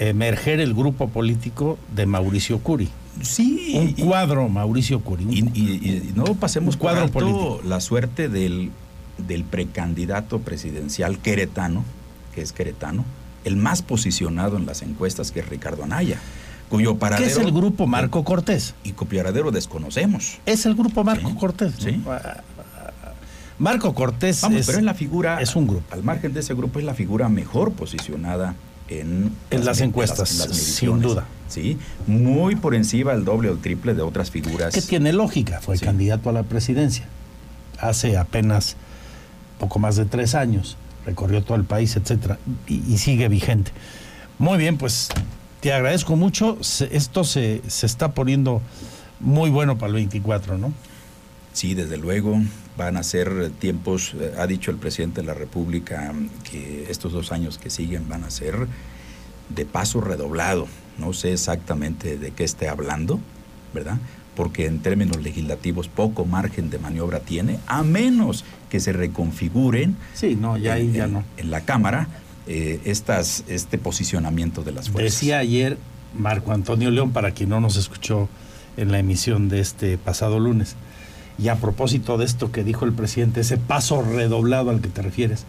emerger 0.10 0.60
el 0.60 0.74
grupo 0.74 1.10
político 1.10 1.78
de 1.96 2.06
Mauricio 2.06 2.60
Curi. 2.60 2.90
Sí. 3.22 3.74
Un 3.76 3.90
y- 3.90 3.94
cuadro 4.04 4.50
Mauricio 4.50 5.02
Curi. 5.02 5.26
un- 5.26 5.32
Y, 5.34 5.40
y- 5.54 6.10
y 6.10 6.12
no 6.16 6.24
pasemos 6.36 6.76
cuadro 6.78 7.08
por 7.12 7.24
alto 7.24 7.34
político. 7.38 7.62
la 7.70 7.80
suerte 7.82 8.28
del, 8.28 8.72
del 9.20 9.44
precandidato 9.44 10.40
presidencial 10.40 11.20
queretano, 11.20 11.84
que 12.34 12.42
es 12.42 12.52
queretano, 12.52 13.06
el 13.44 13.58
más 13.58 13.82
posicionado 13.84 14.58
en 14.58 14.66
las 14.66 14.82
encuestas, 14.82 15.32
que 15.32 15.42
es 15.42 15.50
Ricardo 15.50 15.84
Anaya, 15.84 16.18
cuyo 16.70 16.94
¿Qué 16.94 17.00
paradero... 17.00 17.30
es 17.30 17.38
el 17.38 17.52
grupo 17.52 17.86
Marco 17.86 18.24
Cortés? 18.24 18.74
Y 18.84 18.94
cuyo 18.94 19.18
paradero 19.24 19.52
desconocemos. 19.52 20.40
Es 20.48 20.66
el 20.66 20.74
grupo 20.76 21.04
Marco 21.04 21.30
Sí, 21.30 21.36
Cortés. 21.36 21.74
¿no? 21.74 21.80
sí. 21.92 22.02
Ah, 22.08 22.42
Marco 23.60 23.94
Cortés 23.94 24.42
Vamos, 24.42 24.62
es, 24.62 24.66
pero 24.66 24.80
es 24.80 24.84
la 24.84 24.96
figura... 24.96 25.40
es 25.42 25.56
un 25.56 25.68
grupo. 25.68 25.84
Al 25.94 26.02
margen 26.04 26.34
de 26.34 26.40
ese 26.40 26.56
grupo 26.56 26.80
es 26.80 26.86
la 26.86 26.96
figura 26.96 27.30
mejor 27.30 27.74
posicionada 27.74 28.56
en, 29.00 29.32
En 29.50 29.66
las 29.66 29.80
encuestas, 29.82 30.30
sin 30.30 30.40
mediciones. 30.50 31.04
duda. 31.04 31.26
Sí, 31.48 31.78
muy 32.08 32.56
por 32.56 32.76
encima 32.76 33.12
el 33.14 33.26
doble 33.26 33.50
o 33.50 33.54
el 33.54 33.60
triple 33.60 33.94
de 33.94 34.02
otras 34.02 34.32
figuras. 34.32 34.74
que 34.74 34.82
tiene 34.82 35.12
lógica, 35.14 35.60
fue 35.62 35.78
Sí. 35.78 35.86
candidato 35.86 36.30
a 36.30 36.34
la 36.34 36.44
presidencia 36.44 37.06
hace 37.80 38.18
apenas 38.18 38.76
poco 39.60 39.80
más 39.80 39.96
de 39.96 40.06
tres 40.06 40.34
años, 40.36 40.78
recorrió 41.06 41.44
todo 41.44 41.56
el 41.58 41.64
país, 41.66 41.96
etcétera, 41.96 42.38
y, 42.68 42.76
y 42.94 42.98
sigue 43.00 43.28
vigente. 43.28 43.72
Muy 44.40 44.58
bien, 44.58 44.78
pues 44.78 45.10
te 45.60 45.74
agradezco 45.74 46.16
mucho. 46.16 46.58
Se- 46.62 46.96
esto 46.96 47.24
se, 47.24 47.62
se 47.68 47.86
está 47.86 48.14
poniendo 48.14 48.62
muy 49.20 49.50
bueno 49.50 49.78
para 49.78 49.90
el 49.90 49.96
24, 49.96 50.58
¿no? 50.58 50.74
Sí, 51.54 51.74
desde 51.74 51.98
luego, 51.98 52.42
van 52.78 52.96
a 52.98 53.04
ser 53.04 53.52
tiempos, 53.60 54.14
eh, 54.20 54.34
ha 54.40 54.48
dicho 54.48 54.72
el 54.72 54.78
presidente 54.78 55.22
de 55.22 55.28
la 55.28 55.34
República 55.34 56.14
que 56.50 56.88
estos 56.90 57.12
dos 57.12 57.32
años 57.32 57.58
que 57.58 57.70
siguen 57.70 58.08
van 58.08 58.24
a 58.24 58.30
ser 58.30 58.68
de 59.50 59.66
paso 59.66 60.00
redoblado. 60.02 60.68
No 60.98 61.14
sé 61.14 61.34
exactamente 61.34 62.18
de 62.18 62.32
qué 62.32 62.44
esté 62.46 62.70
hablando, 62.70 63.20
¿verdad? 63.74 63.98
Porque 64.36 64.66
en 64.66 64.80
términos 64.80 65.22
legislativos 65.22 65.90
poco 65.90 66.24
margen 66.26 66.70
de 66.70 66.80
maniobra 66.80 67.20
tiene, 67.20 67.60
a 67.68 67.84
menos 67.84 68.46
que 68.70 68.80
se 68.80 68.94
reconfiguren 68.94 69.98
Sí, 70.14 70.38
no, 70.40 70.58
ya 70.58 70.78
en, 70.78 70.94
ya 70.94 71.04
en- 71.06 71.14
no. 71.14 71.24
en 71.36 71.52
la 71.52 71.62
Cámara 71.62 72.08
eh, 72.48 72.80
estas, 72.86 73.44
este 73.50 73.78
posicionamiento 73.78 74.64
de 74.64 74.72
las 74.72 74.90
fuerzas. 74.90 75.14
Decía 75.14 75.40
ayer 75.40 75.78
Marco 76.18 76.54
Antonio 76.54 76.92
León, 76.92 77.12
para 77.12 77.32
quien 77.32 77.50
no 77.50 77.60
nos 77.60 77.76
escuchó 77.76 78.30
en 78.78 78.92
la 78.92 79.00
emisión 79.00 79.50
de 79.50 79.60
este 79.60 79.98
pasado 79.98 80.40
lunes, 80.40 80.76
y 81.38 81.48
a 81.50 81.56
propósito 81.56 82.18
de 82.18 82.26
esto 82.26 82.52
que 82.52 82.64
dijo 82.64 82.86
el 82.86 82.94
presidente, 82.94 83.42
ese 83.42 83.58
paso 83.58 84.02
redoblado 84.02 84.70
al 84.70 84.82
que 84.82 84.90
te 84.90 85.02
refieres, 85.02 85.46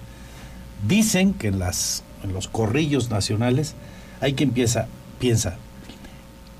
dicen 0.87 1.35
que 1.35 1.49
en, 1.49 1.59
las, 1.59 2.03
en 2.25 2.33
los 2.33 2.49
corrillos 2.49 3.11
nacionales 3.11 3.75
hay 4.21 4.35
quien 4.35 4.51
piensa, 4.51 4.87
piensa 5.19 5.57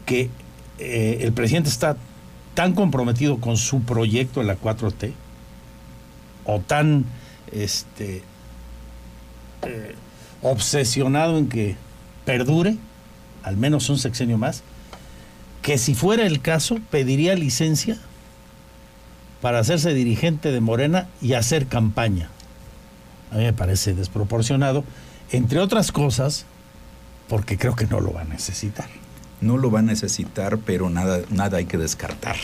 que 0.07 0.31
eh, 0.79 1.19
el 1.23 1.33
presidente 1.33 1.69
está 1.69 1.97
tan 2.55 2.75
comprometido 2.75 3.39
con 3.39 3.57
su 3.57 3.83
proyecto 3.83 4.41
en 4.41 4.47
la 4.47 4.59
4T, 4.59 5.13
o 6.45 6.61
tan 6.61 7.05
este, 7.53 8.23
eh, 9.63 9.95
obsesionado 10.43 11.39
en 11.39 11.49
que 11.49 11.77
perdure, 12.25 12.77
al 13.43 13.57
menos 13.57 13.89
un 13.89 13.99
sexenio 13.99 14.39
más, 14.39 14.63
que 15.63 15.79
si 15.79 15.95
fuera 15.95 16.27
el 16.27 16.41
caso 16.41 16.79
pediría 16.91 17.35
licencia 17.35 17.99
para 19.43 19.59
hacerse 19.59 19.93
dirigente 19.93 20.53
de 20.53 20.61
Morena 20.61 21.09
y 21.21 21.35
hacer 21.35 21.67
campaña. 21.67 22.31
A 23.33 23.37
mí 23.37 23.45
me 23.45 23.53
parece 23.53 23.93
desproporcionado, 23.93 24.85
entre 25.33 25.59
otras 25.59 25.91
cosas, 25.91 26.47
porque 27.29 27.59
creo 27.59 27.75
que 27.75 27.87
no 27.87 28.01
lo 28.01 28.13
va 28.13 28.23
a 28.23 28.25
necesitar. 28.25 28.87
No 29.41 29.59
lo 29.59 29.71
va 29.73 29.81
a 29.81 29.83
necesitar, 29.83 30.59
pero 30.59 30.89
nada, 30.91 31.23
nada 31.31 31.59
hay 31.59 31.65
que 31.65 31.77
descartar. 31.77 32.37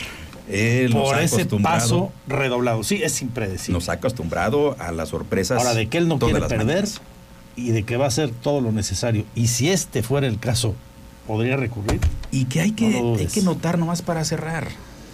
Él 0.49 0.91
Por 0.91 1.17
ese 1.19 1.45
paso 1.45 2.11
redoblado. 2.27 2.83
Sí, 2.83 3.01
es 3.01 3.21
impredecible. 3.21 3.77
Nos 3.77 3.87
ha 3.87 3.93
acostumbrado 3.93 4.75
a 4.79 4.91
las 4.91 5.09
sorpresas. 5.09 5.59
Ahora, 5.59 5.75
de 5.75 5.87
que 5.87 5.99
él 5.99 6.07
no 6.07 6.19
quiere 6.19 6.41
perder 6.41 6.65
mañanas. 6.65 7.01
y 7.55 7.69
de 7.69 7.83
que 7.83 7.95
va 7.95 8.05
a 8.05 8.07
hacer 8.09 8.31
todo 8.31 8.59
lo 8.59 8.73
necesario. 8.73 9.25
Y 9.35 9.47
si 9.47 9.69
este 9.69 10.03
fuera 10.03 10.27
el 10.27 10.39
caso, 10.39 10.75
podría 11.27 11.55
recurrir. 11.55 12.01
Y 12.31 12.45
que 12.45 12.59
hay 12.59 12.71
que, 12.71 12.99
No 12.99 13.15
hay 13.15 13.27
que 13.27 13.41
notar 13.41 13.77
nomás 13.77 14.01
para 14.01 14.25
cerrar. 14.25 14.67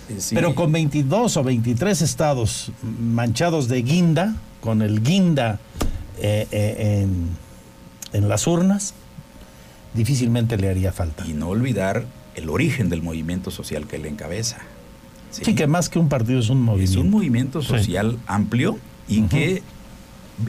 Eh, 0.09 0.15
sí, 0.19 0.35
Pero 0.35 0.53
con 0.55 0.71
22 0.71 1.37
o 1.37 1.43
23 1.43 2.01
estados 2.01 2.71
manchados 2.99 3.67
de 3.67 3.81
guinda, 3.81 4.35
con 4.61 4.81
el 4.81 5.01
guinda 5.03 5.59
eh, 6.19 6.47
eh, 6.51 7.01
en, 7.03 7.29
en 8.13 8.29
las 8.29 8.47
urnas, 8.47 8.93
difícilmente 9.93 10.57
le 10.57 10.69
haría 10.69 10.91
falta. 10.91 11.25
Y 11.27 11.33
no 11.33 11.49
olvidar 11.49 12.05
el 12.35 12.49
origen 12.49 12.89
del 12.89 13.01
movimiento 13.01 13.51
social 13.51 13.87
que 13.87 13.95
él 13.95 14.05
encabeza. 14.05 14.57
Sí, 15.31 15.53
que 15.55 15.67
más 15.67 15.89
que 15.89 15.99
un 15.99 16.07
partido 16.09 16.39
es 16.39 16.49
un 16.49 16.59
es 16.59 16.63
movimiento. 16.63 17.01
un 17.01 17.09
movimiento 17.09 17.61
Sí. 17.61 17.67
social 17.67 18.17
amplio 18.27 18.77
y 19.07 19.23
que 19.23 19.61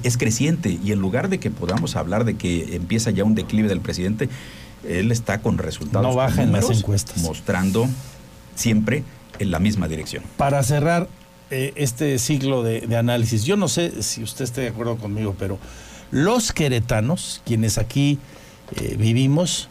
es 0.04 0.16
creciente. 0.16 0.78
Y 0.84 0.92
en 0.92 1.00
lugar 1.00 1.28
de 1.28 1.38
que 1.40 1.50
podamos 1.50 1.96
hablar 1.96 2.24
de 2.24 2.34
que 2.34 2.76
empieza 2.76 3.10
ya 3.10 3.24
un 3.24 3.34
declive 3.34 3.68
del 3.68 3.80
presidente, 3.80 4.28
él 4.88 5.10
está 5.10 5.40
con 5.40 5.58
resultados 5.58 6.06
No 6.06 6.14
baja 6.14 6.42
en 6.42 6.52
las 6.52 6.70
encuestas. 6.70 7.18
mostrando 7.22 7.88
siempre 8.54 9.02
en 9.38 9.50
la 9.50 9.58
misma 9.58 9.88
dirección. 9.88 10.22
Para 10.36 10.62
cerrar 10.62 11.08
eh, 11.50 11.72
este 11.76 12.18
ciclo 12.18 12.62
de, 12.62 12.96
análisis, 12.96 13.44
yo 13.44 13.56
no 13.56 13.68
sé 13.68 14.02
si 14.02 14.22
usted 14.22 14.44
esté 14.44 14.62
de 14.62 14.68
acuerdo 14.68 14.96
conmigo, 14.96 15.34
pero 15.38 15.58
los 16.10 16.52
queretanos, 16.52 17.42
quienes 17.44 17.78
aquí 17.78 18.18
eh, 18.76 18.96
vivimos, 18.98 19.68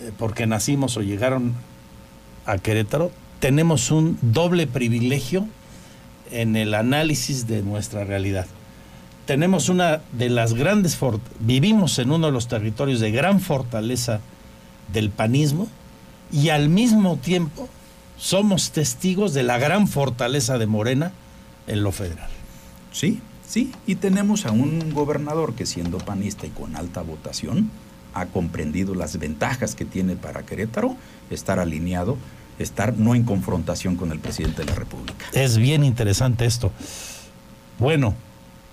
eh, 0.00 0.10
porque 0.18 0.46
nacimos 0.46 0.96
o 0.96 1.02
llegaron 1.02 1.54
a 2.46 2.58
Querétaro, 2.58 3.10
tenemos 3.40 3.90
un 3.90 4.18
doble 4.22 4.66
privilegio 4.66 5.46
en 6.30 6.56
el 6.56 6.74
análisis 6.74 7.46
de 7.46 7.62
nuestra 7.62 8.04
realidad. 8.04 8.46
Tenemos 9.26 9.68
una 9.68 10.00
de 10.12 10.30
las 10.30 10.54
grandes, 10.54 10.98
vivimos 11.40 11.98
en 11.98 12.10
uno 12.10 12.26
de 12.26 12.32
los 12.32 12.48
territorios 12.48 13.00
de 13.00 13.10
gran 13.10 13.40
fortaleza 13.40 14.20
del 14.92 15.10
panismo 15.10 15.68
y 16.32 16.48
al 16.48 16.68
mismo 16.68 17.16
tiempo 17.16 17.68
somos 18.22 18.70
testigos 18.70 19.34
de 19.34 19.42
la 19.42 19.58
gran 19.58 19.88
fortaleza 19.88 20.56
de 20.56 20.68
Morena 20.68 21.10
en 21.66 21.82
lo 21.82 21.90
federal. 21.90 22.30
Sí, 22.92 23.20
sí. 23.44 23.72
Y 23.84 23.96
tenemos 23.96 24.46
a 24.46 24.52
un 24.52 24.94
gobernador 24.94 25.54
que 25.54 25.66
siendo 25.66 25.98
panista 25.98 26.46
y 26.46 26.50
con 26.50 26.76
alta 26.76 27.02
votación, 27.02 27.68
ha 28.14 28.26
comprendido 28.26 28.94
las 28.94 29.18
ventajas 29.18 29.74
que 29.74 29.84
tiene 29.84 30.14
para 30.14 30.44
Querétaro 30.44 30.94
estar 31.30 31.58
alineado, 31.58 32.16
estar 32.60 32.96
no 32.96 33.16
en 33.16 33.24
confrontación 33.24 33.96
con 33.96 34.12
el 34.12 34.20
presidente 34.20 34.62
de 34.62 34.66
la 34.66 34.76
República. 34.76 35.26
Es 35.32 35.58
bien 35.58 35.82
interesante 35.82 36.44
esto. 36.44 36.70
Bueno, 37.80 38.14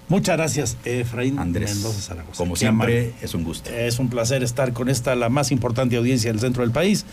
muchas 0.10 0.38
gracias, 0.38 0.78
Efraín 0.86 1.40
Andrés, 1.40 1.74
Mendoza 1.74 2.02
Zaragoza. 2.02 2.38
como 2.38 2.56
siempre, 2.56 3.16
es 3.20 3.34
un 3.34 3.44
gusto. 3.44 3.72
Es 3.72 3.98
un 3.98 4.10
placer 4.10 4.44
estar 4.44 4.74
con 4.74 4.90
esta, 4.90 5.16
la 5.16 5.30
más 5.30 5.52
importante 5.52 5.98
audiencia 5.98 6.32
del 6.32 6.40
centro 6.40 6.62
del 6.62 6.72
país. 6.72 7.04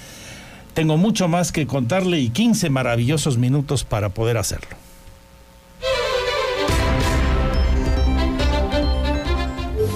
Tengo 0.77 0.99
mucho 0.99 1.27
más 1.27 1.53
que 1.53 1.67
contarle 1.67 2.21
y 2.21 2.29
15 2.29 2.69
maravillosos 2.69 3.39
minutos 3.39 3.83
para 3.83 4.11
poder 4.11 4.37
hacerlo. 4.37 4.77